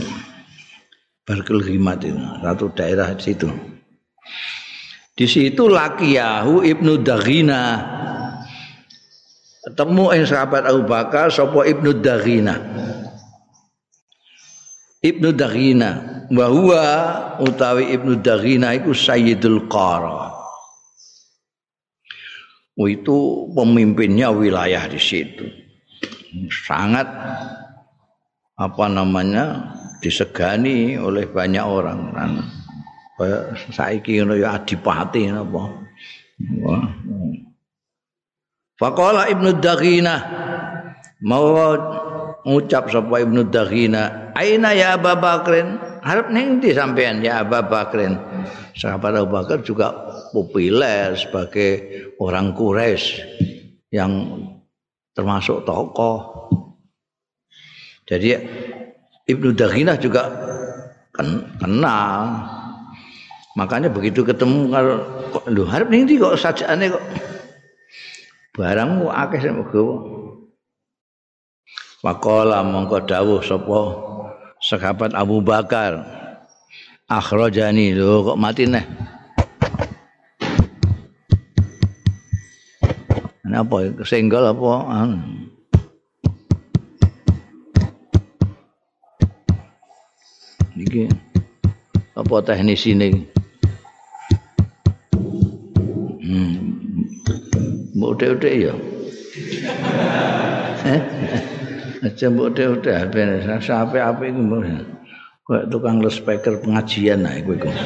[1.23, 3.47] Barkul Himat itu satu daerah di situ.
[5.15, 7.85] Di situ Lakiyahu Ibnu Daghina
[9.63, 12.57] ketemu ing sahabat Abu Bakar sapa Ibnu Daghina.
[15.05, 16.85] Ibnu Daghina bahwa
[17.41, 20.37] utawi Ibnu Daghina iku Sayyidul Qara.
[22.79, 25.45] Oh, itu pemimpinnya wilayah di situ.
[26.53, 27.11] Sangat
[28.59, 32.15] apa namanya disegani oleh banyak orang
[33.75, 35.75] saiki ngono ya adipati napa
[38.79, 40.23] Faqala Ibnu Daghina
[41.27, 41.75] mau
[42.47, 45.11] ngucap sapa Ibnu Daghina aina ya Abu
[46.09, 48.17] harap ning ndi sampean ya Abu Bakrin.
[48.73, 49.93] Sahabat Abu Bakar juga
[50.33, 51.85] populer sebagai
[52.17, 53.21] orang Quraisy
[53.93, 54.41] yang
[55.13, 56.49] termasuk tokoh.
[58.09, 58.33] Jadi
[59.29, 60.33] Ibnu Daghina juga
[61.13, 62.41] kenal.
[63.53, 64.97] Makanya begitu ketemu kalau
[65.53, 67.05] lho harap ning kok sajane kok?
[68.57, 69.97] Barangmu akeh sing gawa.
[71.99, 73.81] Faqala mongko dawuh sapa
[74.63, 76.03] sahabat Abu Bakar.
[77.09, 78.85] Akhrajani lho kok mati neh.
[83.49, 84.73] Napa senggol apa?
[90.77, 91.09] Iki
[92.13, 93.25] apa teknis ini?
[97.99, 98.75] mbok utek-utek ya.
[101.99, 102.07] Eh?
[102.07, 104.63] Aja mbok utek-utek ben sampe-ape iku mbok.
[105.49, 107.71] Kayak tukang speaker pengajian nah iku iku.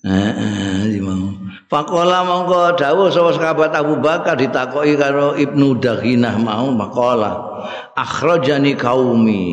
[0.00, 1.36] Eh, mau.
[1.68, 7.62] Fakola mongko dawuh sapa sahabat Abu Bakar ditakoki karo Ibnu Daghinah mau makola
[7.94, 9.44] akhrajani kaumi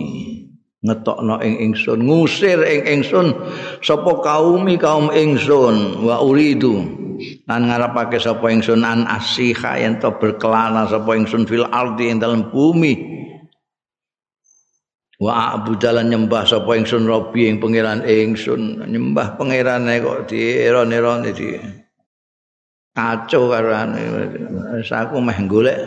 [0.81, 3.37] ngetokno ing ingsun ngusir ing ingsun
[3.85, 6.96] sapa kaumi kaum ingsun wa uridu
[7.49, 12.49] lan ngarepake sapa ingsun an asiha yen to berkelana sapa ingsun fil ardi ing dalem
[12.49, 13.17] bumi.
[15.17, 18.85] Wa abudalan nyembah sapa ingsun robi ing pangeran ingsun.
[18.85, 21.57] Nyembah pangerane kok dieron-eron di
[22.97, 23.77] kacau karo
[24.81, 25.77] aku meh golek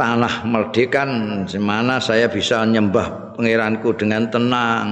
[0.00, 4.88] tanah merdekan di mana saya bisa nyembah pangeranku dengan tenang.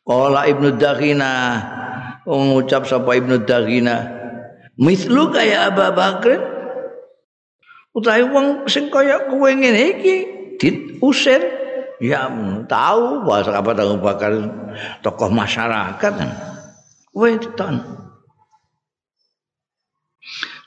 [0.00, 1.60] Qala Ibnu Daghina
[2.26, 4.20] mengucap sapa Ibnu Daghina.
[4.80, 6.40] Mislu kaya Abu Bakar.
[7.90, 10.16] Utahe wong sing kaya kowe ngene iki
[10.56, 11.42] diusir
[11.98, 12.30] ya
[12.70, 14.32] tahu bahwa sahabat Abu Bakar
[15.02, 16.12] tokoh masyarakat.
[17.10, 17.82] Kowe ditan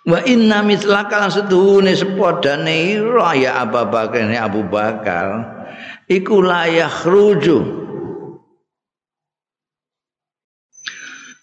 [0.03, 5.27] Wa inna mislaka lan seduhune sepadane ira ya Abu Bakar Abu Bakar.
[6.11, 7.59] Iku layah ruju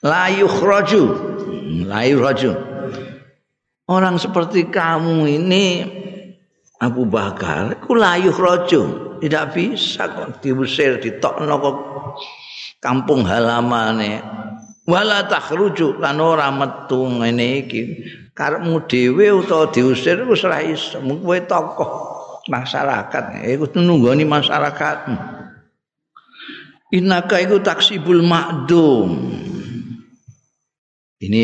[0.04, 1.04] la yukhraju.
[1.86, 2.52] La yukhraju.
[3.90, 5.64] Orang seperti kamu ini
[6.78, 8.82] Abu Bakar iku la yukhraju.
[9.20, 11.76] Tidak bisa kok diusir ditokno kok
[12.80, 14.24] kampung halamane.
[14.88, 17.82] Wala takhruju lan ora metu ngene iki.
[18.32, 20.96] Karepmu dhewe utawa diusir wis ora iso.
[21.02, 21.90] Kowe tokoh
[22.48, 23.44] masyarakat.
[23.44, 24.98] Iku nunggoni masyarakat
[26.90, 29.10] innaka iku taksibul ma'dum
[31.20, 31.42] ini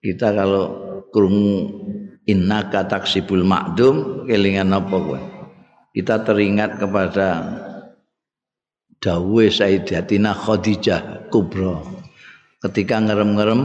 [0.00, 0.64] kita kalau
[1.12, 1.84] krungu
[2.24, 5.20] innaka taksibul ma'dum kelingan apa kowe
[5.94, 7.28] kita teringat kepada
[8.98, 11.84] dawuh Sayyidatina Khadijah Kubra
[12.64, 13.60] ketika ngerem-ngerem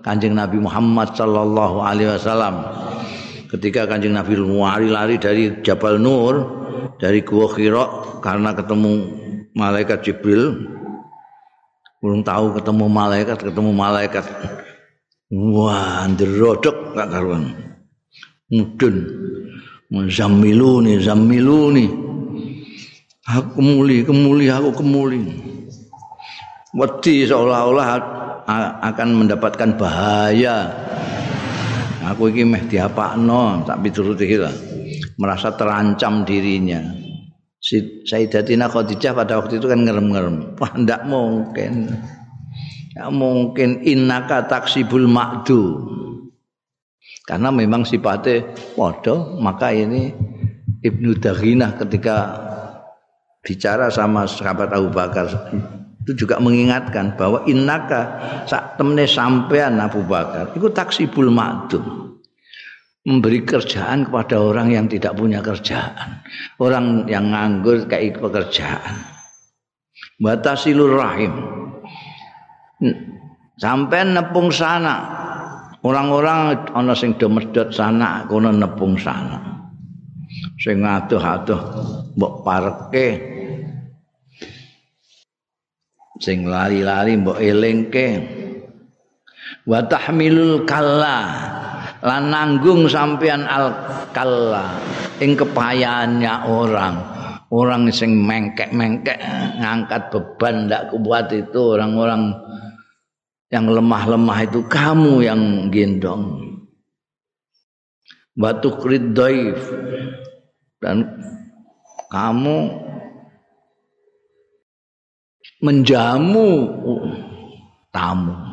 [0.00, 2.64] Kanjeng Nabi Muhammad sallallahu alaihi wasallam.
[3.52, 6.34] Ketika Kanjeng Nabi lari-lari dari Jabal Nur,
[6.96, 7.84] dari Gua Hira
[8.24, 8.92] karena ketemu
[9.52, 10.69] malaikat Jibril.
[12.00, 14.24] Belum tahu ketemu malaikat, ketemu malaikat.
[15.30, 17.54] Wah, nderodok gak karuan.
[18.48, 18.96] Mudun.
[19.90, 21.86] Zammiluni, zammiluni.
[23.30, 25.22] Aku kemuli, kemuli, aku kemuli.
[26.74, 27.86] Wedi seolah-olah
[28.80, 30.70] akan mendapatkan bahaya.
[32.10, 34.50] Aku iki meh diapakno tak pituruti kita.
[35.20, 36.80] Merasa terancam dirinya.
[38.02, 40.58] Sayyidatina Khadijah pada waktu itu kan ngerem-ngerem.
[40.58, 41.94] Wah, ndak mungkin.
[42.98, 45.78] Ya mungkin innaka taksibul makdu.
[47.30, 48.42] Karena memang sifatnya
[48.74, 50.10] waduh, maka ini
[50.82, 52.16] Ibnu Daghinah ketika
[53.46, 55.30] bicara sama sahabat Abu Bakar
[56.02, 58.18] itu juga mengingatkan bahwa innaka
[58.48, 62.09] sak temne sampean Abu Bakar iku taksibul ma'dum
[63.04, 66.20] memberi kerjaan kepada orang yang tidak punya kerjaan.
[66.60, 69.00] Orang yang nganggur kayak pekerjaan.
[70.20, 71.32] Batasilur rahim.
[73.56, 75.20] Sampai nepung sana.
[75.80, 77.28] Orang-orang ana sing do
[77.72, 79.64] sana kono nepung sana.
[80.60, 81.60] Sing adoh-adoh
[82.20, 83.08] mbok pareke.
[86.20, 88.08] Sing lali-lali mbok elingke.
[89.64, 91.59] Wa tahmilul kalla
[92.00, 93.72] lan nanggung sampean al
[94.12, 94.80] kalla
[95.20, 95.36] ing
[96.48, 96.96] orang.
[97.50, 99.18] Orang sing mengkek-mengkek
[99.58, 101.74] ngangkat beban ndak kuat itu.
[101.74, 102.30] Orang-orang
[103.50, 105.42] yang lemah-lemah itu kamu yang
[105.74, 106.46] gendong.
[108.38, 109.58] Batu kridaif
[110.78, 111.10] dan
[112.14, 112.70] kamu
[115.58, 116.48] menjamu
[117.90, 118.49] tamu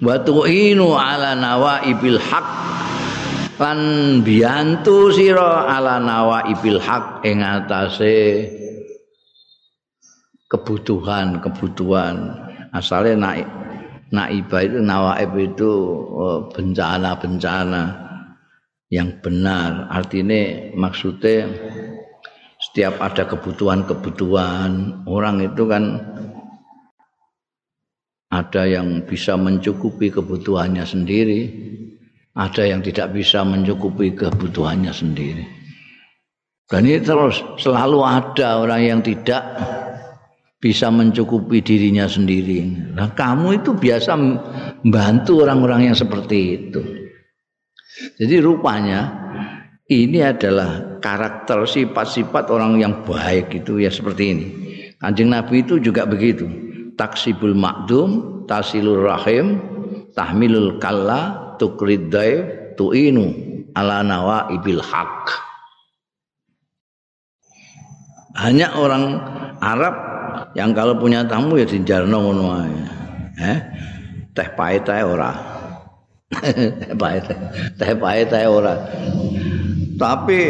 [0.00, 2.48] wa tu'inu ala nawaibil haq.
[3.60, 3.78] Lan
[4.24, 8.48] biantu sira ala nawaibil haq ing atase
[10.48, 12.16] kebutuhan-kebutuhan
[12.72, 13.46] asale naik
[14.10, 15.70] naibah itu nawaib itu
[16.10, 17.82] oh, bencana-bencana
[18.90, 19.86] yang benar.
[19.86, 21.46] Artinya maksudnya
[22.60, 25.84] setiap ada kebutuhan-kebutuhan orang itu kan
[28.30, 31.50] ada yang bisa mencukupi kebutuhannya sendiri,
[32.38, 35.44] ada yang tidak bisa mencukupi kebutuhannya sendiri.
[36.70, 39.42] Dan ini terus selalu ada orang yang tidak
[40.62, 42.94] bisa mencukupi dirinya sendiri.
[42.94, 46.80] Nah, kamu itu biasa membantu orang-orang yang seperti itu.
[48.22, 49.10] Jadi rupanya
[49.90, 54.46] ini adalah karakter sifat-sifat orang yang baik itu ya seperti ini.
[55.02, 56.69] Kanjeng Nabi itu juga begitu
[57.00, 59.56] taksibul makdum tasilur rahim
[60.12, 62.12] tahmilul kalla tukrid
[62.76, 63.32] tuinu
[63.72, 65.32] ala nawa ibil haq.
[68.36, 69.16] Hanya orang
[69.64, 69.94] Arab
[70.52, 72.80] yang kalau punya tamu ya dijarno ngono ae.
[73.40, 73.58] Eh?
[74.36, 75.32] Teh pahit ae ora?
[76.80, 77.26] Teh pahit
[77.80, 78.76] teh pahit ae ora?
[79.98, 80.40] Tapi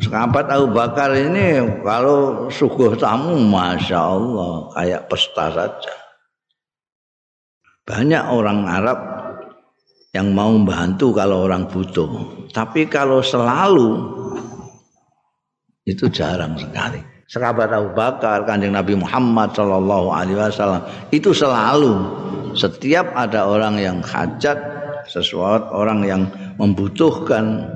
[0.00, 5.94] Sahabat Abu Bakar ini kalau suguh tamu Masya Allah kayak pesta saja.
[7.84, 8.98] Banyak orang Arab
[10.16, 12.08] yang mau membantu kalau orang butuh.
[12.48, 13.88] Tapi kalau selalu
[15.84, 17.02] itu jarang sekali.
[17.30, 20.82] Sahabat Abu Bakar, kanjeng Nabi Muhammad Shallallahu Alaihi Wasallam
[21.14, 21.94] itu selalu
[22.58, 24.58] setiap ada orang yang hajat
[25.06, 26.22] sesuatu orang yang
[26.58, 27.70] membutuhkan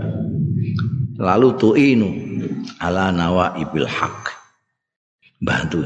[1.19, 2.11] lalu tu'inu
[2.83, 4.35] ala nawa ibil haq
[5.43, 5.83] bantu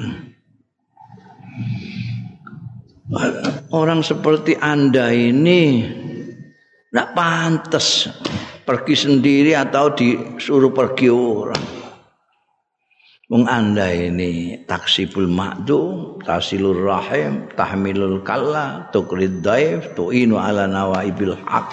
[3.72, 5.84] orang seperti anda ini
[6.88, 8.08] tidak pantas
[8.64, 11.78] pergi sendiri atau disuruh pergi orang
[13.28, 21.68] Wong anda ini taksibul makdu, tasilur rahim, tahmilul kalla, tukrid daif, tu'inu ala nawaibil haq.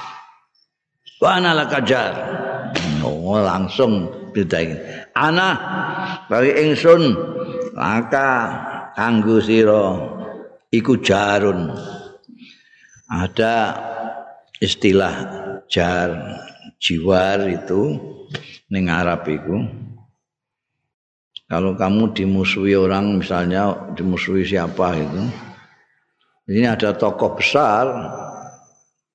[1.24, 2.12] Wa ana lakajar.
[3.06, 4.76] Oh, langsung didain.
[5.16, 5.56] Ana
[6.28, 7.16] bagi ingsun
[7.78, 8.32] laka
[8.98, 9.96] kanggo sira
[10.74, 11.72] iku jarun.
[13.06, 13.56] Ada
[14.60, 15.16] istilah
[15.70, 16.10] jar
[16.82, 17.96] jiwar itu
[18.74, 19.86] ning Arab itu.
[21.46, 25.22] Kalau kamu dimusuhi orang misalnya dimusuhi siapa itu.
[26.46, 27.86] Ini ada tokoh besar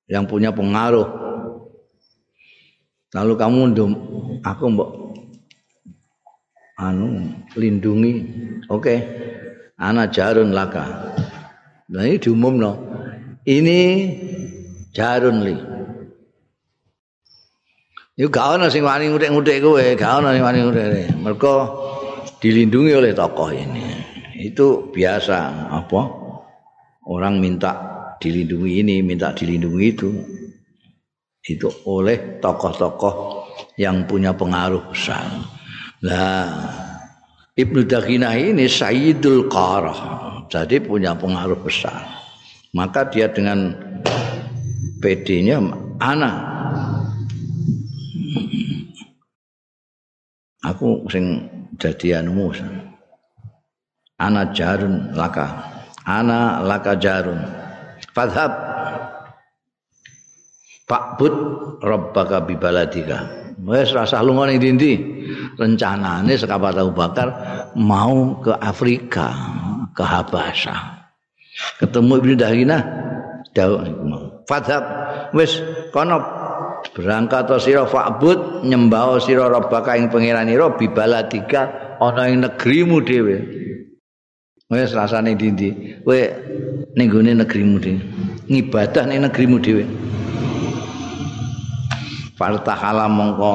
[0.07, 1.30] yang punya pengaruh
[3.11, 3.91] Lalu kamu ndum
[4.39, 4.89] aku mbok
[6.79, 7.27] anu
[7.59, 8.13] lindungi.
[8.71, 8.81] Oke.
[8.81, 8.99] Okay.
[9.81, 11.11] Ana jarun laka.
[11.91, 12.71] Nah ini diumumno.
[13.43, 13.79] Ini
[14.93, 15.55] jarun li.
[18.15, 21.09] Yo gak ana sing wani ngutik-ngutik kowe, gak ana sing wani ngutik.
[21.17, 21.55] Mergo
[22.37, 23.97] dilindungi oleh tokoh ini.
[24.37, 26.01] Itu biasa apa?
[27.09, 27.73] Orang minta
[28.21, 30.09] dilindungi ini, minta dilindungi itu.
[31.41, 33.45] Itu oleh tokoh-tokoh
[33.81, 35.25] yang punya pengaruh besar.
[36.05, 36.45] Nah,
[37.57, 39.99] Ibnu Daginah ini Sayyidul Qarah,
[40.49, 42.05] jadi punya pengaruh besar.
[42.71, 43.73] Maka dia dengan
[45.01, 45.59] PD-nya
[45.99, 46.37] anak.
[50.61, 51.49] Aku sing
[51.81, 52.53] dadi anumu
[54.21, 55.67] ana jarun laka.
[56.05, 57.41] Ana laka jarun.
[58.13, 58.70] Fadhab
[60.91, 61.31] Fakbut
[61.79, 63.23] rabbaka bi baladika.
[63.63, 64.91] Wes rasa lunga ning ndi
[65.55, 67.31] Rencanane sekabat Abu Bakar
[67.79, 69.31] mau ke Afrika,
[69.95, 71.07] ke Habasha.
[71.79, 72.77] Ketemu Ibnu Dahina,
[74.43, 74.83] fadhab.
[75.31, 75.63] Wis
[75.95, 76.19] kono.
[76.81, 83.37] Berangkat sira fa'bud nyembah sira rabbaka ing pangeranira bibaladika ana ing negerimu dhewe.
[84.67, 86.19] Wis rasane ndi kowe
[86.99, 88.01] ning negerimu dhewe.
[88.49, 89.83] Ngibadah ning negerimu dhewe
[92.41, 93.53] Fartahala mongko.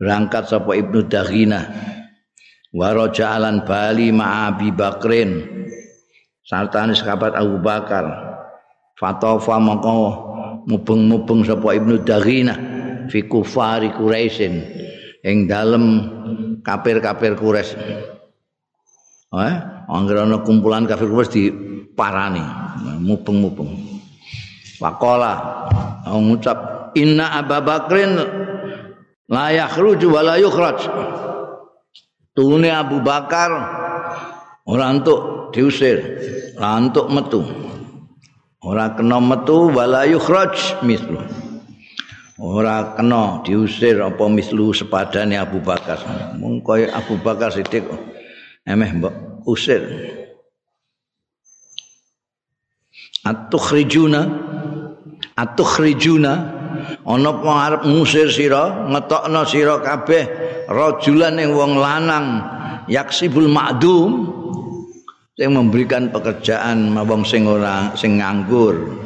[0.00, 1.60] Berangkat sapa Ibnu Daghina.
[2.72, 5.44] Wa raja'alan bali ma'abi Bakrin.
[6.40, 8.32] Sartane sahabat Abu Bakar.
[8.96, 9.92] Fatofa mongko
[10.64, 12.56] mubeng-mubeng sapa Ibnu Daghina
[13.12, 14.64] fi kufari Quraisyin.
[15.20, 15.84] Ing dalem
[16.64, 17.76] kafir-kafir Quraisy.
[19.32, 19.54] Eh,
[19.92, 22.42] anggere ana kumpulan kafir Quraisy diparani,
[23.04, 23.70] mubeng-mubeng.
[24.80, 25.62] Faqala
[26.08, 28.12] ngucap inna Abu Bakrin
[29.28, 30.78] la yakhruju wa la yukhraj.
[32.32, 33.50] Tune Abu Bakar
[34.64, 36.00] ora untuk diusir,
[36.56, 37.44] ora untuk metu.
[38.62, 41.18] ora kena metu wala yukhraj mislu
[42.38, 45.98] ora kena diusir apa mislu sepadane Abu Bakar
[46.38, 47.82] mung kaya Abu Bakar Siddiq
[48.62, 49.82] emeh mbok usir
[53.26, 54.30] atukhrijuna
[55.34, 56.61] atukhrijuna
[57.06, 58.88] ana apa arep ngusir sira?
[58.88, 60.24] Ngetokno sira kabeh
[60.68, 62.26] rajulan ing wong lanang
[62.86, 64.28] yaksibul ma'dum
[65.32, 69.00] sing memberikan pekerjaan mawong sing ora sing nganggur.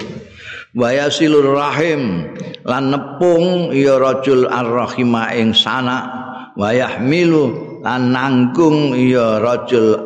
[1.09, 2.29] Silur rahim
[2.69, 6.25] lan nepung ya rajul arrahima ing sana.
[6.57, 9.97] Wayahmilu lan nanggung ya rajul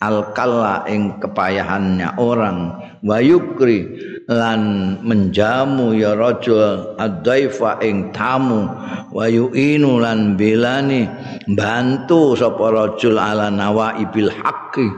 [0.00, 2.80] alkalla ing kepayahannya orang.
[3.04, 3.84] Wayukri
[4.24, 4.60] lan
[5.04, 8.64] menjamu ya rajul adaifa ing tamu
[9.12, 11.04] wayuinu lan belani
[11.52, 14.88] bantu sapa rajul ala nawaibil haqqi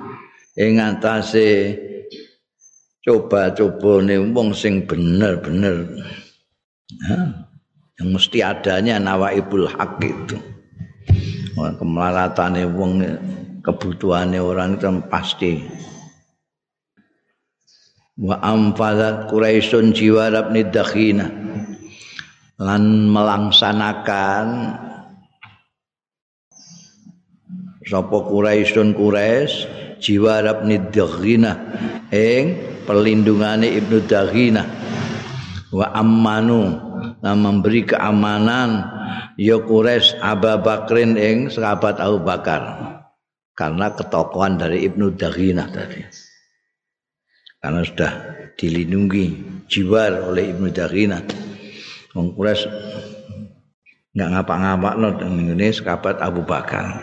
[0.56, 1.74] ing atase
[3.06, 5.86] coba-cobane wong sing bener-bener.
[7.96, 10.36] Yang mesti adanya nawaibul haq itu.
[11.56, 13.00] Kemelaratane wong
[13.64, 15.64] kebutuhane orang itu pasti
[18.16, 21.28] wa amfadat quraisyun jiwarab nidakhina
[22.56, 24.46] lan melaksanakan
[27.84, 31.52] sapa quraisyun quraisy jiwa Ibnu Daghina
[32.12, 32.44] ing
[32.84, 34.64] perlindungane Ibnu Daghina
[35.72, 36.62] wa ammanu
[37.20, 38.84] lan memberi keamanan
[39.40, 42.62] ya Quraisy Abu Bakrin ing sahabat Abu Bakar.
[43.56, 46.25] Karena ketokohan dari Ibnu Daghina tadi
[47.66, 48.12] karena sudah
[48.54, 49.24] dilindungi
[49.66, 51.18] jiwa oleh Ibnu Daghina
[52.14, 52.70] wong Quraisy
[54.14, 56.94] enggak ngapa-ngapa no ini sahabat Abu Bakar.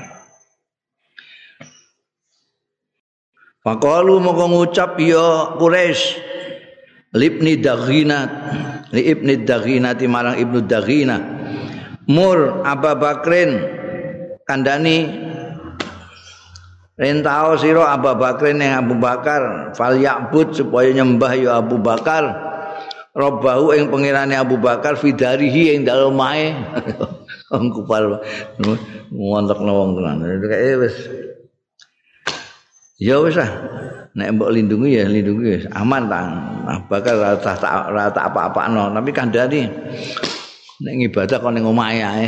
[3.60, 6.32] Faqalu moko ngucap ya Quraisy
[7.12, 8.32] Libni Daghinat
[8.96, 11.20] li Ibni Daghinati marang Ibnu Daghina
[12.08, 13.52] Mur Abu Bakrin
[14.48, 15.12] kandani
[17.04, 22.24] Rentao siro Abu Bakrin yang Abu Bakar fal ya'bud supaya nyembah ya Abu Bakar
[23.14, 26.56] Robbahu yang pengirane Abu Bakar fidarihi yang dalam mae
[27.54, 28.18] Wong kupal
[29.14, 30.26] ngontok wong tenan.
[30.42, 30.96] Kayak wis
[32.98, 33.52] Ya wis ah.
[34.14, 35.70] Nek mbok lindungi ya lindungi ya.
[35.78, 36.22] aman ta.
[36.66, 37.54] Nah, bakal rata
[37.90, 39.66] rata apa-apano, tapi kandhani
[40.82, 42.26] nek ibadah kok ning omahe ae.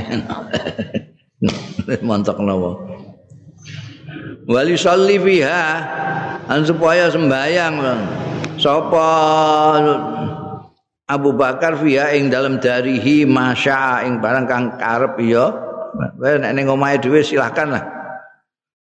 [2.08, 2.95] Montok nopo.
[4.46, 5.62] Wali sholli fiha
[6.46, 7.76] an supaya sembayang
[8.62, 9.10] sapa
[11.10, 15.50] Abu Bakar fiha ing dalam darihi masya ing barang kang karep ya.
[16.22, 17.84] Nek ning omahe dhewe silakan lah.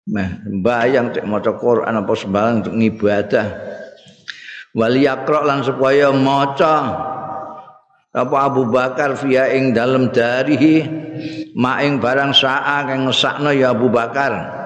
[0.09, 3.47] Meh bayang cek maca Quran apa sembarang untuk ngibadah.
[4.73, 6.77] Wali yakra lan supaya maca
[8.17, 10.89] apa Abu Bakar via ing dalem darihi
[11.53, 14.60] maing barang saa kang ngesakno ya Abu Bakar.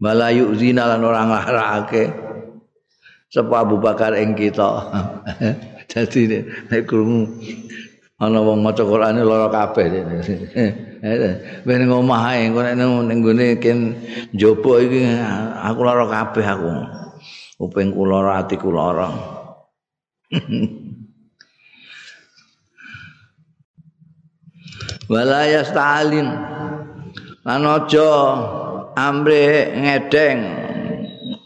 [0.00, 2.08] Balayu zina lan ora nglarake.
[3.28, 4.90] Sapa Abu Bakar ing kita.
[5.90, 6.40] Dadi
[6.70, 7.28] nek krungu
[8.16, 9.86] ana wong maca Quran lara kabeh.
[11.66, 13.96] Ben ngomah ae engko nek ning gone ken
[14.32, 15.04] njaba iki
[15.68, 16.72] aku lara kabeh aku.
[17.60, 19.12] Upengku lara atiku lara.
[25.10, 26.30] Wala yastalin
[27.42, 28.10] lan aja
[28.96, 30.38] amre ngedeng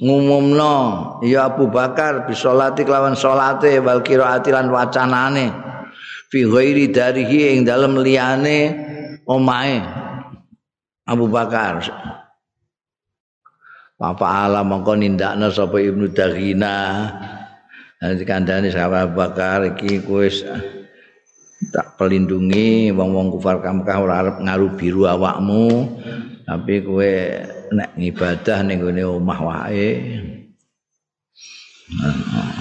[0.04, 0.74] ngumumno
[1.24, 5.48] ya Abu Bakar bisolati kelawan salate wal qiraati lan wacanane.
[6.28, 8.58] Fi ghairi darihi ing dalem liyane
[9.24, 9.80] omahe
[11.08, 11.80] Abu Bakar.
[13.94, 16.76] Papa alam mongko nindakna sapa Ibnu Daghina.
[18.02, 18.26] Nanti
[18.68, 20.26] sahabat Abu Bakar iki kowe
[21.72, 25.66] tak pelindungi wong-wong kufar Mekah ora arep ngaruh biru awakmu.
[26.44, 27.12] Tapi kowe
[27.72, 29.90] nek ngibadah ning gone omah wae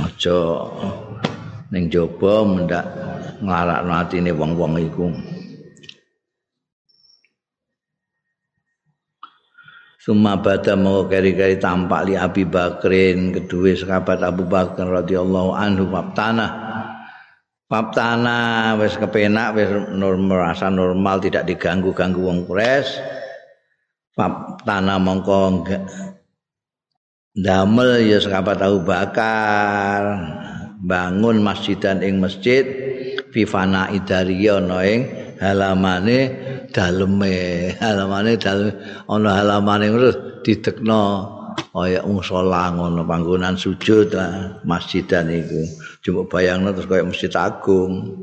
[0.04, 0.40] aja
[1.68, 2.86] ning jaba mendak
[3.44, 5.08] nglarakno atine wong-wong iku.
[10.04, 16.52] Suma bada mau keri-keri tampak li Abi Bakrin kedua sahabat Abu Bakar radhiyallahu anhu tanah
[17.74, 19.66] Bab tanah wis kepenak wis
[19.98, 23.02] normal rasa normal tidak diganggu-ganggu wong kures.
[24.14, 25.66] Bab tanah mongko
[27.34, 30.22] damel ya sahabat Abu Bakar.
[30.86, 32.62] Bangun masjidan ing masjid
[33.34, 35.10] fifana idariya ana ing
[35.42, 36.20] halamane
[36.70, 37.74] daleme.
[37.82, 38.70] Halamane dalem
[39.10, 40.16] ana halamane terus
[40.46, 41.06] didekno
[41.74, 45.62] kaya musala ngono panggonan sujud lah masjidan iku.
[46.04, 48.18] Coba bayangno terus kaya masjid agung.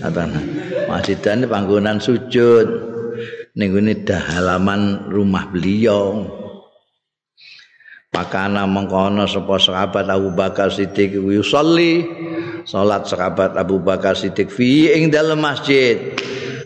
[0.00, 0.40] Atana
[0.88, 2.66] masjidan panggonan sujud.
[3.56, 6.28] Ning ngene halaman rumah beliau.
[8.10, 12.02] Pakana mengkono sapa sahabat Abu Bakar Siddiq yusolli
[12.66, 16.18] salat sahabat Abu Bakar Siddiq fi ing dalam masjid.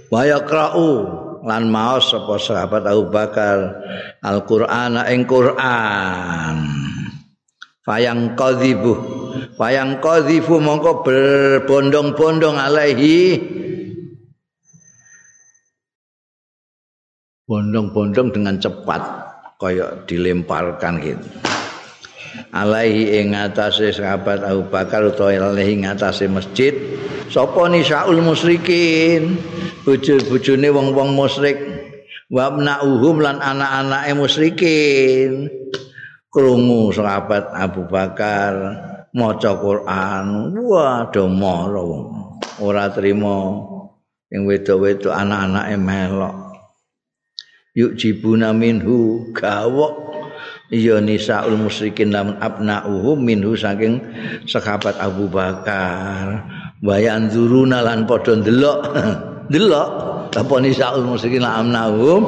[0.09, 3.85] Wa yaqra'u lan maos sapa sahabat Abu Bakar?
[4.25, 6.57] Al-Qur'an ing Qur'an.
[7.85, 8.97] Fayang kadhibu
[9.61, 13.37] fayang kadhifu mongko berbondong-bondong alaihi.
[17.45, 19.03] Bondong-bondong dengan cepat
[19.61, 21.29] kaya dilemparkan gitu.
[22.51, 25.85] Alaihi ing sahabat Abu Bakar utawa alaihi ing
[26.33, 26.73] masjid.
[27.29, 29.37] Sapa nisaul musyrikin
[29.85, 31.61] bojo-bojone wong-wong musyrik.
[32.33, 35.53] Wa uhum lan anak-anake musyrikin.
[36.33, 38.53] Krungu sahabat Abu Bakar
[39.15, 40.57] maca Quran.
[40.67, 41.31] Wah do
[42.59, 43.55] ora trima
[44.33, 46.35] ing wedok-wedok anak-anake melok.
[47.77, 50.03] Yuk jibuna minhu gawok.
[50.75, 54.01] Iya nisaul musyrikin lamun abna'uhum minhu saking
[54.49, 56.51] sahabat Abu Bakar.
[56.83, 58.81] Wayan zuruna lan padha ndelok
[59.49, 59.89] ndelok
[60.35, 62.23] apa nisaul musyrikin lamun abna'uhum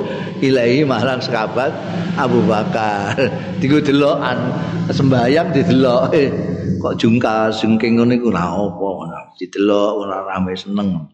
[0.45, 1.73] ilahi marang sahabat
[2.17, 3.17] Abu Bakar.
[3.61, 4.37] Diku delokan
[4.93, 6.29] sembayang didelok eh,
[6.79, 8.89] kok jungkal jengking ngene iku ora apa
[9.41, 11.09] didelok ora rame seneng.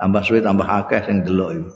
[0.00, 1.70] Tambah suwe tambah akeh sing delok iku.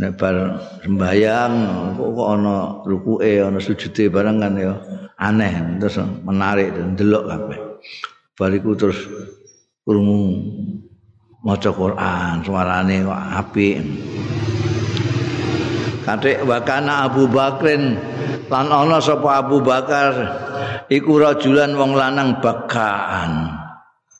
[0.00, 0.36] Nek bar
[0.80, 1.52] sembayang
[1.94, 4.72] kok kok ana rukuke ana sujude barang kan ya
[5.20, 5.52] aneh.
[5.78, 7.58] Terus menarik ndelok kabeh.
[8.34, 8.98] Bariku terus
[9.84, 10.40] krungu
[11.44, 13.76] maca Quran suarane kok apik
[16.00, 17.94] Katik wakana Abu Bakrin
[18.48, 20.12] lan ana sapa Abu Bakar
[20.90, 23.52] iku rajulan wong lanang bakaan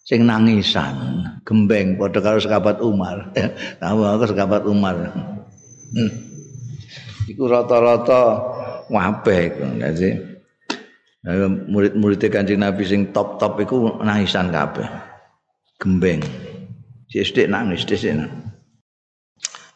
[0.04, 3.32] sing nangisan gembeng padha karo sahabat Umar
[3.82, 4.96] tahu aku sahabat Umar
[5.90, 6.10] Hmm.
[7.26, 8.38] Iku rata-rata
[8.90, 9.62] wabeh iku.
[9.78, 10.10] Dadi
[11.70, 14.86] murid-murid Kanjeng Nabi sing top-top iku nangisan kabeh.
[15.82, 16.22] Gembeng.
[17.10, 18.14] Sithik nangis dhisik.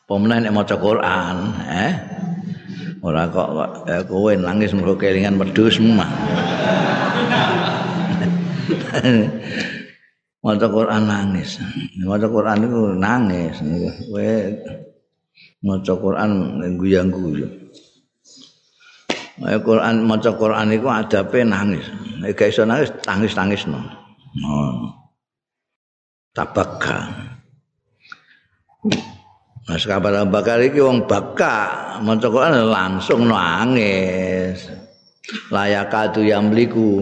[0.07, 1.93] Pemenah nek maca Quran, eh?
[3.03, 3.49] Ora kok
[3.91, 6.09] eh, kowe nangis mergo kelingan wedhus mah.
[10.45, 11.61] maca Quran nangis.
[12.07, 13.61] Maca Quran iku nangis.
[14.09, 14.33] Kowe
[15.65, 16.31] maca Quran
[16.79, 17.49] guyang-guyu.
[19.43, 21.91] Maca Quran maca Quran iku adabe nangis.
[22.23, 23.81] Nek iso nangis tangis-tangisno.
[24.49, 24.93] Oh.
[26.33, 27.24] Tabaka.
[29.65, 34.69] Mas kabar bakar iki wong baka maca Quran langsung nangis.
[35.49, 37.01] Layakatu yang beliku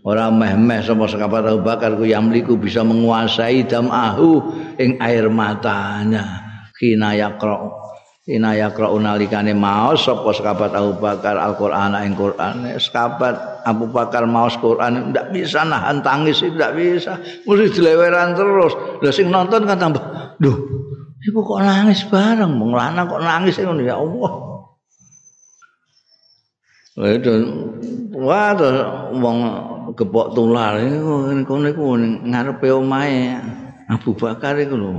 [0.00, 4.40] orang meh-meh sama sekapat Abu Bakar ku yang beliku bisa menguasai damahu
[4.80, 6.48] ing air matanya
[6.80, 7.78] kina yakra
[8.28, 12.60] Ina yaqra'u nalikane maos sapa sahabat Abu Bakar Al-Qur'an ing Qur'an.
[12.76, 17.16] Sahabat Abu Bakar maos Qur'an ndak bisa nahan tangis ndak bisa.
[17.48, 18.76] Mesti dileweran terus.
[19.00, 20.04] Lah sing nonton kan tambah,
[20.36, 20.60] "Duh,
[21.24, 24.32] iku kok nangis bareng, wong lanang kok nangis ngono ya Allah."
[26.98, 27.32] Itu
[28.18, 28.58] wah
[29.14, 29.38] wong
[29.94, 31.94] gepok tular iku kono iku
[32.26, 33.38] ngarepe omahe
[33.88, 34.92] Abu Bakar iku lho.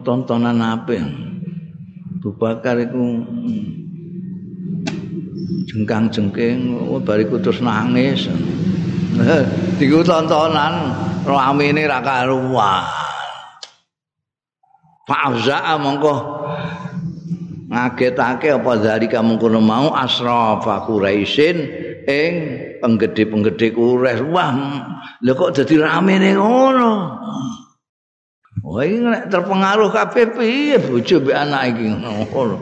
[0.00, 1.00] tontonan apik.
[2.20, 3.24] Abu Bakar itu
[5.68, 8.28] jengkang jengking, oh, bariku terus nangis.
[9.76, 10.92] Tiga tontonan,
[11.24, 12.28] rame ini raka
[15.10, 16.14] Fauza mongko
[17.66, 21.58] ngagetake apa dari kamu kuno mau asrafa Quraisyin
[22.06, 22.32] ing
[22.78, 24.22] penggede-penggede kures.
[24.30, 24.54] Wah,
[25.18, 26.90] lho kok dadi rame ning ngono.
[28.62, 32.56] Wah, iki nek terpengaruh kabeh piye bojo mbek anak iki ngono.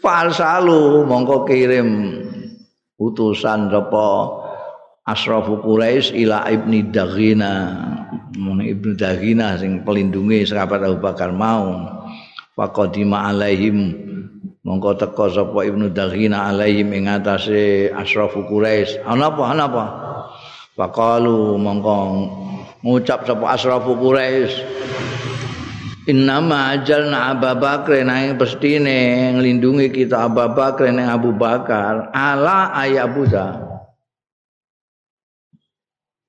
[0.00, 2.16] Falsalu mongko kirim
[2.96, 4.08] utusan apa
[5.04, 7.54] Asrafu Quraisy ila Ibni Daghina.
[8.34, 11.86] Mun Ibnu Daghina sing pelindungi sahabat Abu Bakar mau.
[12.58, 13.94] Faqadima alaihim
[14.66, 19.06] mongko teka sapa Ibnu Daghina alaihim ing atase Asrafu Quraisy.
[19.06, 19.42] Ana apa?
[19.46, 19.84] Ana apa?
[20.74, 21.94] Faqalu mongko
[22.82, 24.54] ngucap sapa Asrafu Quraisy
[26.06, 33.10] Innama ajalna Abu Bakar nang pestine nglindungi kita Abu Bakar nang Abu Bakar ala ayat
[33.10, 33.65] Buddha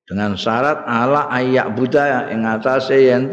[0.07, 3.27] dengan syarat ala ayak buddha ing atase yen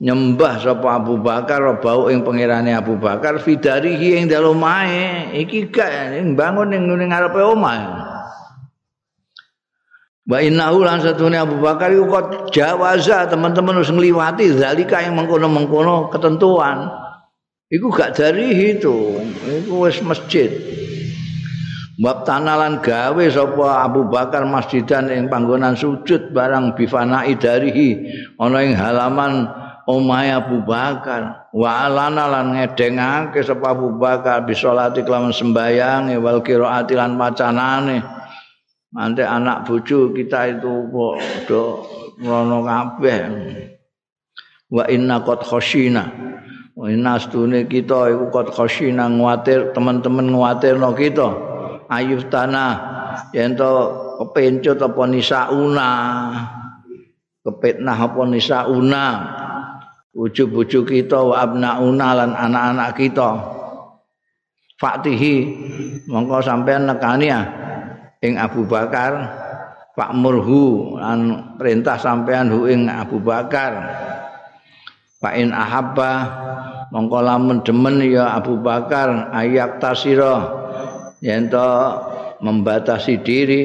[0.00, 6.12] nyembah sapa Abu Bakar bau ing pangerane Abu Bakar fidarihi ing dalem omahe iki gak
[6.36, 8.08] bangun ning ning ngarepe omah
[10.30, 16.06] Wa innahu lan satune Abu Bakar iku kok jawaza teman-teman wis ngliwati zalika yang mengkono-mengkono
[16.06, 16.86] ketentuan.
[17.66, 20.46] Iku gak dari itu, iku wis masjid.
[22.00, 28.08] Bab tanalan gawe sapa Abu Bakar masjidan ing panggonan sujud barang bifana idarihi
[28.40, 29.44] ana ing halaman
[29.84, 31.52] omahe Abu Bakar.
[31.52, 38.00] Wa alana lan ngedengake sapa Abu Bakar bisolati kelawan sembayang wal qiraati lan macanane.
[38.96, 41.14] Nanti anak bojo kita itu kok
[41.52, 41.62] do
[42.16, 43.20] ngono kabeh.
[44.72, 46.08] Wa inna qad khashina.
[46.72, 51.49] Wa inna astune kita iku qad khashina nguatir teman-teman nguatirno kita
[51.90, 52.72] ayuf tanah.
[53.34, 53.70] Yen to
[54.22, 55.90] kepencut apa nisauna?
[57.42, 59.06] Kepetnah apa nisauna?
[60.10, 63.30] Ujug-ujug kita wa abnauna lan anak-anak kita.
[64.80, 65.34] Fatihi
[66.08, 67.40] mongko sampean nekani ya
[68.24, 69.12] ing Abu Bakar
[69.92, 73.76] Pak Murhu lan perintah sampean hu ing Abu Bakar.
[75.20, 76.12] Pak in ahabba
[76.88, 80.48] mongko lamun demen ya Abu Bakar ayak tasira
[81.20, 81.52] yen
[82.40, 83.62] membatasi diri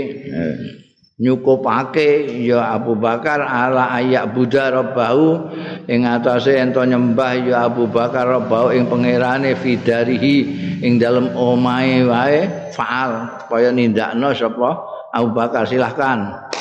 [1.15, 5.55] nyukupake ya Abu Bakar ala ayak Buddha rabbahu.
[5.87, 10.37] Ing atase ento nyembah ya Abu Bakar rabbahu ing pangerane fidarihi
[10.83, 12.39] ing dalem omahe wae
[12.75, 14.69] faal kaya nindakno sapa
[15.15, 16.51] Abu Bakar silahkan.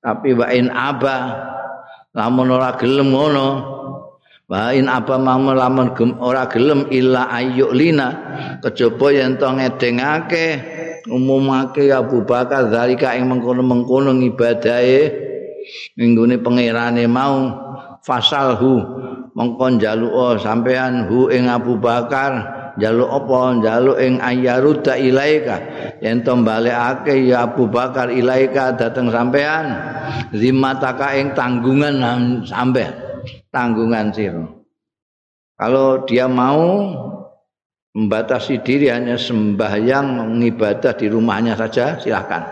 [0.00, 1.16] Tapi wa in aba
[2.16, 3.77] lamun ora gelem ngono
[4.48, 5.92] Wa in apa mamu lamun
[6.24, 8.08] ora gelem illa ayyulina
[8.64, 10.56] kejaba yen to ngedengake
[11.04, 15.12] umumake Abu Bakar zalika ing mengkono-mengkono ibadahe
[16.00, 17.52] minggune pangerane mau
[18.00, 18.80] fasalhu
[19.36, 23.40] mongko njaluk sampean hu ing Abu Bakar njaluk apa?
[23.60, 25.56] Njaluk ing ayyaruda ilaika.
[26.00, 29.76] Yen to balekake ya Abu Bakar ilaika dateng sampean.
[30.32, 32.00] Zimmataka ing tanggungan
[32.48, 33.07] sampean
[33.58, 34.62] tanggungan siro.
[35.58, 36.86] Kalau dia mau
[37.90, 42.46] membatasi diri hanya sembahyang mengibadah di rumahnya saja silahkan.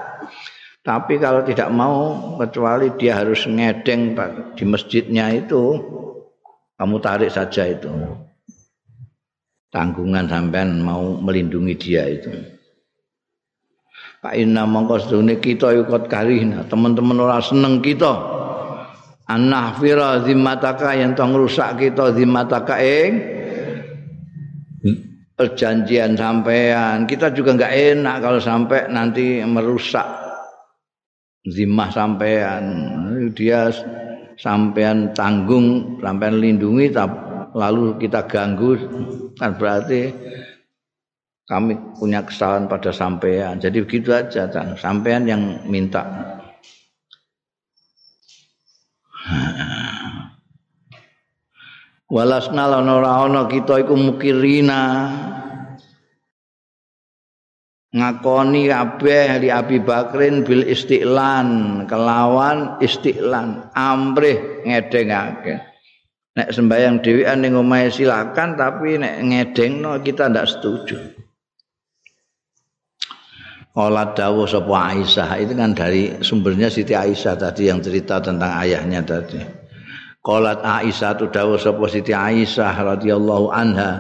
[0.82, 4.18] Tapi kalau tidak mau kecuali dia harus ngedeng
[4.58, 5.78] di masjidnya itu
[6.74, 7.90] kamu tarik saja itu.
[9.70, 12.30] Tanggungan sampean mau melindungi dia itu.
[14.18, 18.35] Pak Inna mongko kita ikut karina teman-teman orang seneng kita
[19.26, 23.10] annahfira zimmataka yang tong rusak kita zimmataka ing
[25.36, 27.04] perjanjian sampean.
[27.04, 30.06] Kita juga enggak enak kalau sampai nanti merusak
[31.44, 32.64] zimmah sampean.
[33.36, 33.68] Dia
[34.40, 36.90] sampean tanggung sampean lindungi
[37.52, 38.80] lalu kita ganggu.
[39.36, 40.08] Kan berarti
[41.46, 43.60] kami punya kesalahan pada sampean.
[43.60, 46.02] Jadi begitu aja sampean yang minta
[52.06, 54.82] Walasna lan ora ana kita iku mukirina.
[57.96, 65.64] Ngakoni kabeh li Abi Bakrin bil istiqlan kelawan istiqlan amrih ngedengake.
[66.36, 71.25] Nek sembayang dhewean ning omahe silakan tapi nek ngedengno kita ndak setuju
[73.76, 79.04] Olah dawu sapa Aisyah itu kan dari sumbernya Siti Aisyah tadi yang cerita tentang ayahnya
[79.04, 79.36] tadi.
[80.24, 83.92] Qalat Aisyah tu dawu sapa Siti Aisyah radhiyallahu anha.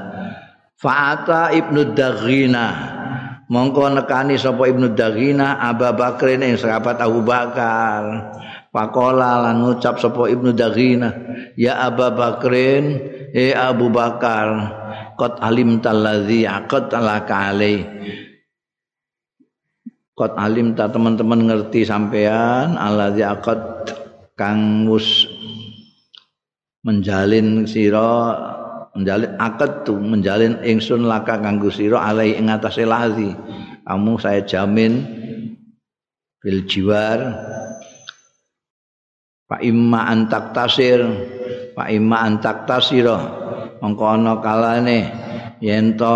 [0.80, 2.68] Fa'ata Ibnu Daghina.
[3.52, 8.32] Mongko nekani sapa Ibnu Daghina Abu Bakar ing sahabat Abu Bakar.
[8.72, 11.12] Pakola lan ngucap sapa Ibnu Daghina,
[11.52, 12.96] "Ya Abu Bakrin,
[13.32, 14.48] eh Abu Bakar,
[15.20, 18.25] qad alim talladzi aqad alaka alaihi."
[20.16, 23.60] Kot alim ta teman-teman ngerti sampean alladzi aqad
[24.32, 25.28] kang mus
[26.80, 28.32] menjalin sira
[28.96, 33.28] menjalin akad tu menjalin ingsun laka kanggo sira alai ing atase lazi.
[33.84, 35.04] Kamu saya jamin
[36.42, 37.36] bil jiwar
[39.46, 41.06] Pak imma antak tasir
[41.76, 42.66] Pak imma antak
[43.78, 45.12] mongko ana kalane
[45.60, 46.14] yen to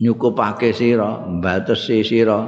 [0.00, 2.40] nyukupake sira mbatesi sira.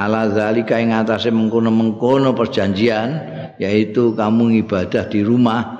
[0.00, 3.08] Ala zalika ing atase mengkono-mengkono perjanjian
[3.60, 5.76] yaitu kamu ibadah di rumah.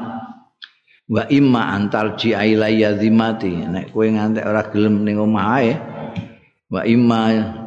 [1.10, 5.72] Wa imma antar ji ilayya zimati nek kowe ngantek ora gelem ning omah ae.
[6.70, 7.20] Wa imma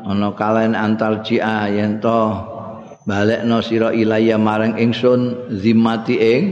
[0.08, 2.40] ana kalen antar ji yen to
[3.04, 6.44] balekno sira ilayya marang ingsun zimati ing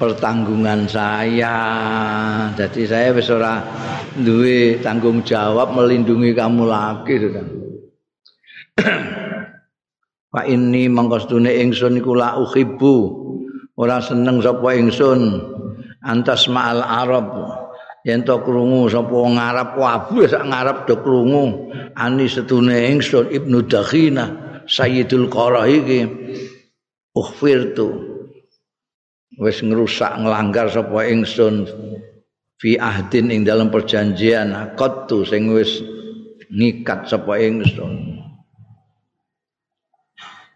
[0.00, 1.54] pertanggungan saya.
[2.56, 3.60] Jadi saya wis ora
[4.22, 7.46] duwe tanggung jawab melindungi kamu lagi sudah.
[10.30, 12.96] Pak ini mangkostune ingsun iku la uhibbu.
[13.74, 15.20] Ora seneng sapa ingsun.
[16.06, 17.26] Antas ma'al arab.
[18.06, 21.68] Yen to krungu sapa wong Arab kabeh sak ngarep do krungu.
[21.98, 24.24] Ani setune ingsun Ibnu Dakhina
[24.70, 26.06] Sayyidul Qara iki.
[27.12, 27.88] Ukhfirtu.
[29.36, 31.66] Wis ngrusak nglanggar sapa ingsun
[32.60, 35.80] fi ahdin ing dalam perjanjian aqattu sing wis
[36.52, 38.20] ngikat sapa ingsun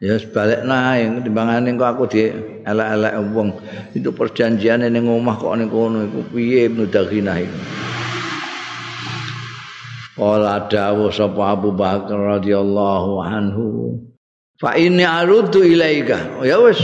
[0.05, 2.29] ya sebalik nae timbangane kok aku di
[2.61, 3.49] elek-elek wong.
[3.97, 7.59] Itu perjanjian ning omah kok ning kono iku piye Ibnu Daghina iku?
[10.15, 13.67] Qala dawuh sapa Abu Bakar radhiyallahu anhu
[14.61, 16.45] fa inni aruddu ilaika.
[16.45, 16.79] Ya wis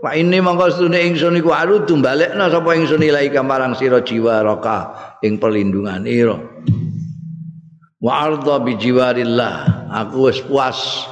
[0.00, 4.78] Pak ini mongko stune ingsun iku arudu balekna sapa ingsun ilahi marang sira jiwa raka
[5.20, 6.40] ing perlindungan ira.
[8.00, 9.54] Wa arda bi jiwarillah.
[9.92, 11.04] Aku wis puas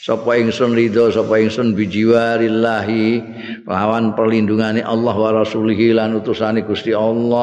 [0.00, 3.04] sapa ingsun ridho sapa ingsun bi jiwarillahi
[3.68, 7.36] lawan perlindungane Allah wa rasulihi lan utusane Gusti Allah.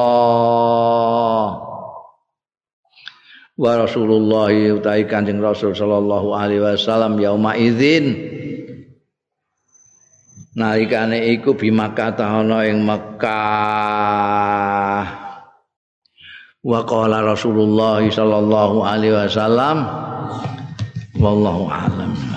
[3.53, 8.41] Wa Rasulullah utai Kanjeng Rasul sallallahu alaihi wasallam yauma idzin
[10.53, 13.33] nalikane iku bimaka ana ing Mekah
[16.63, 19.83] wa qala Rasulullah sallallahu alaihi wasallam
[21.17, 22.32] wallahu alam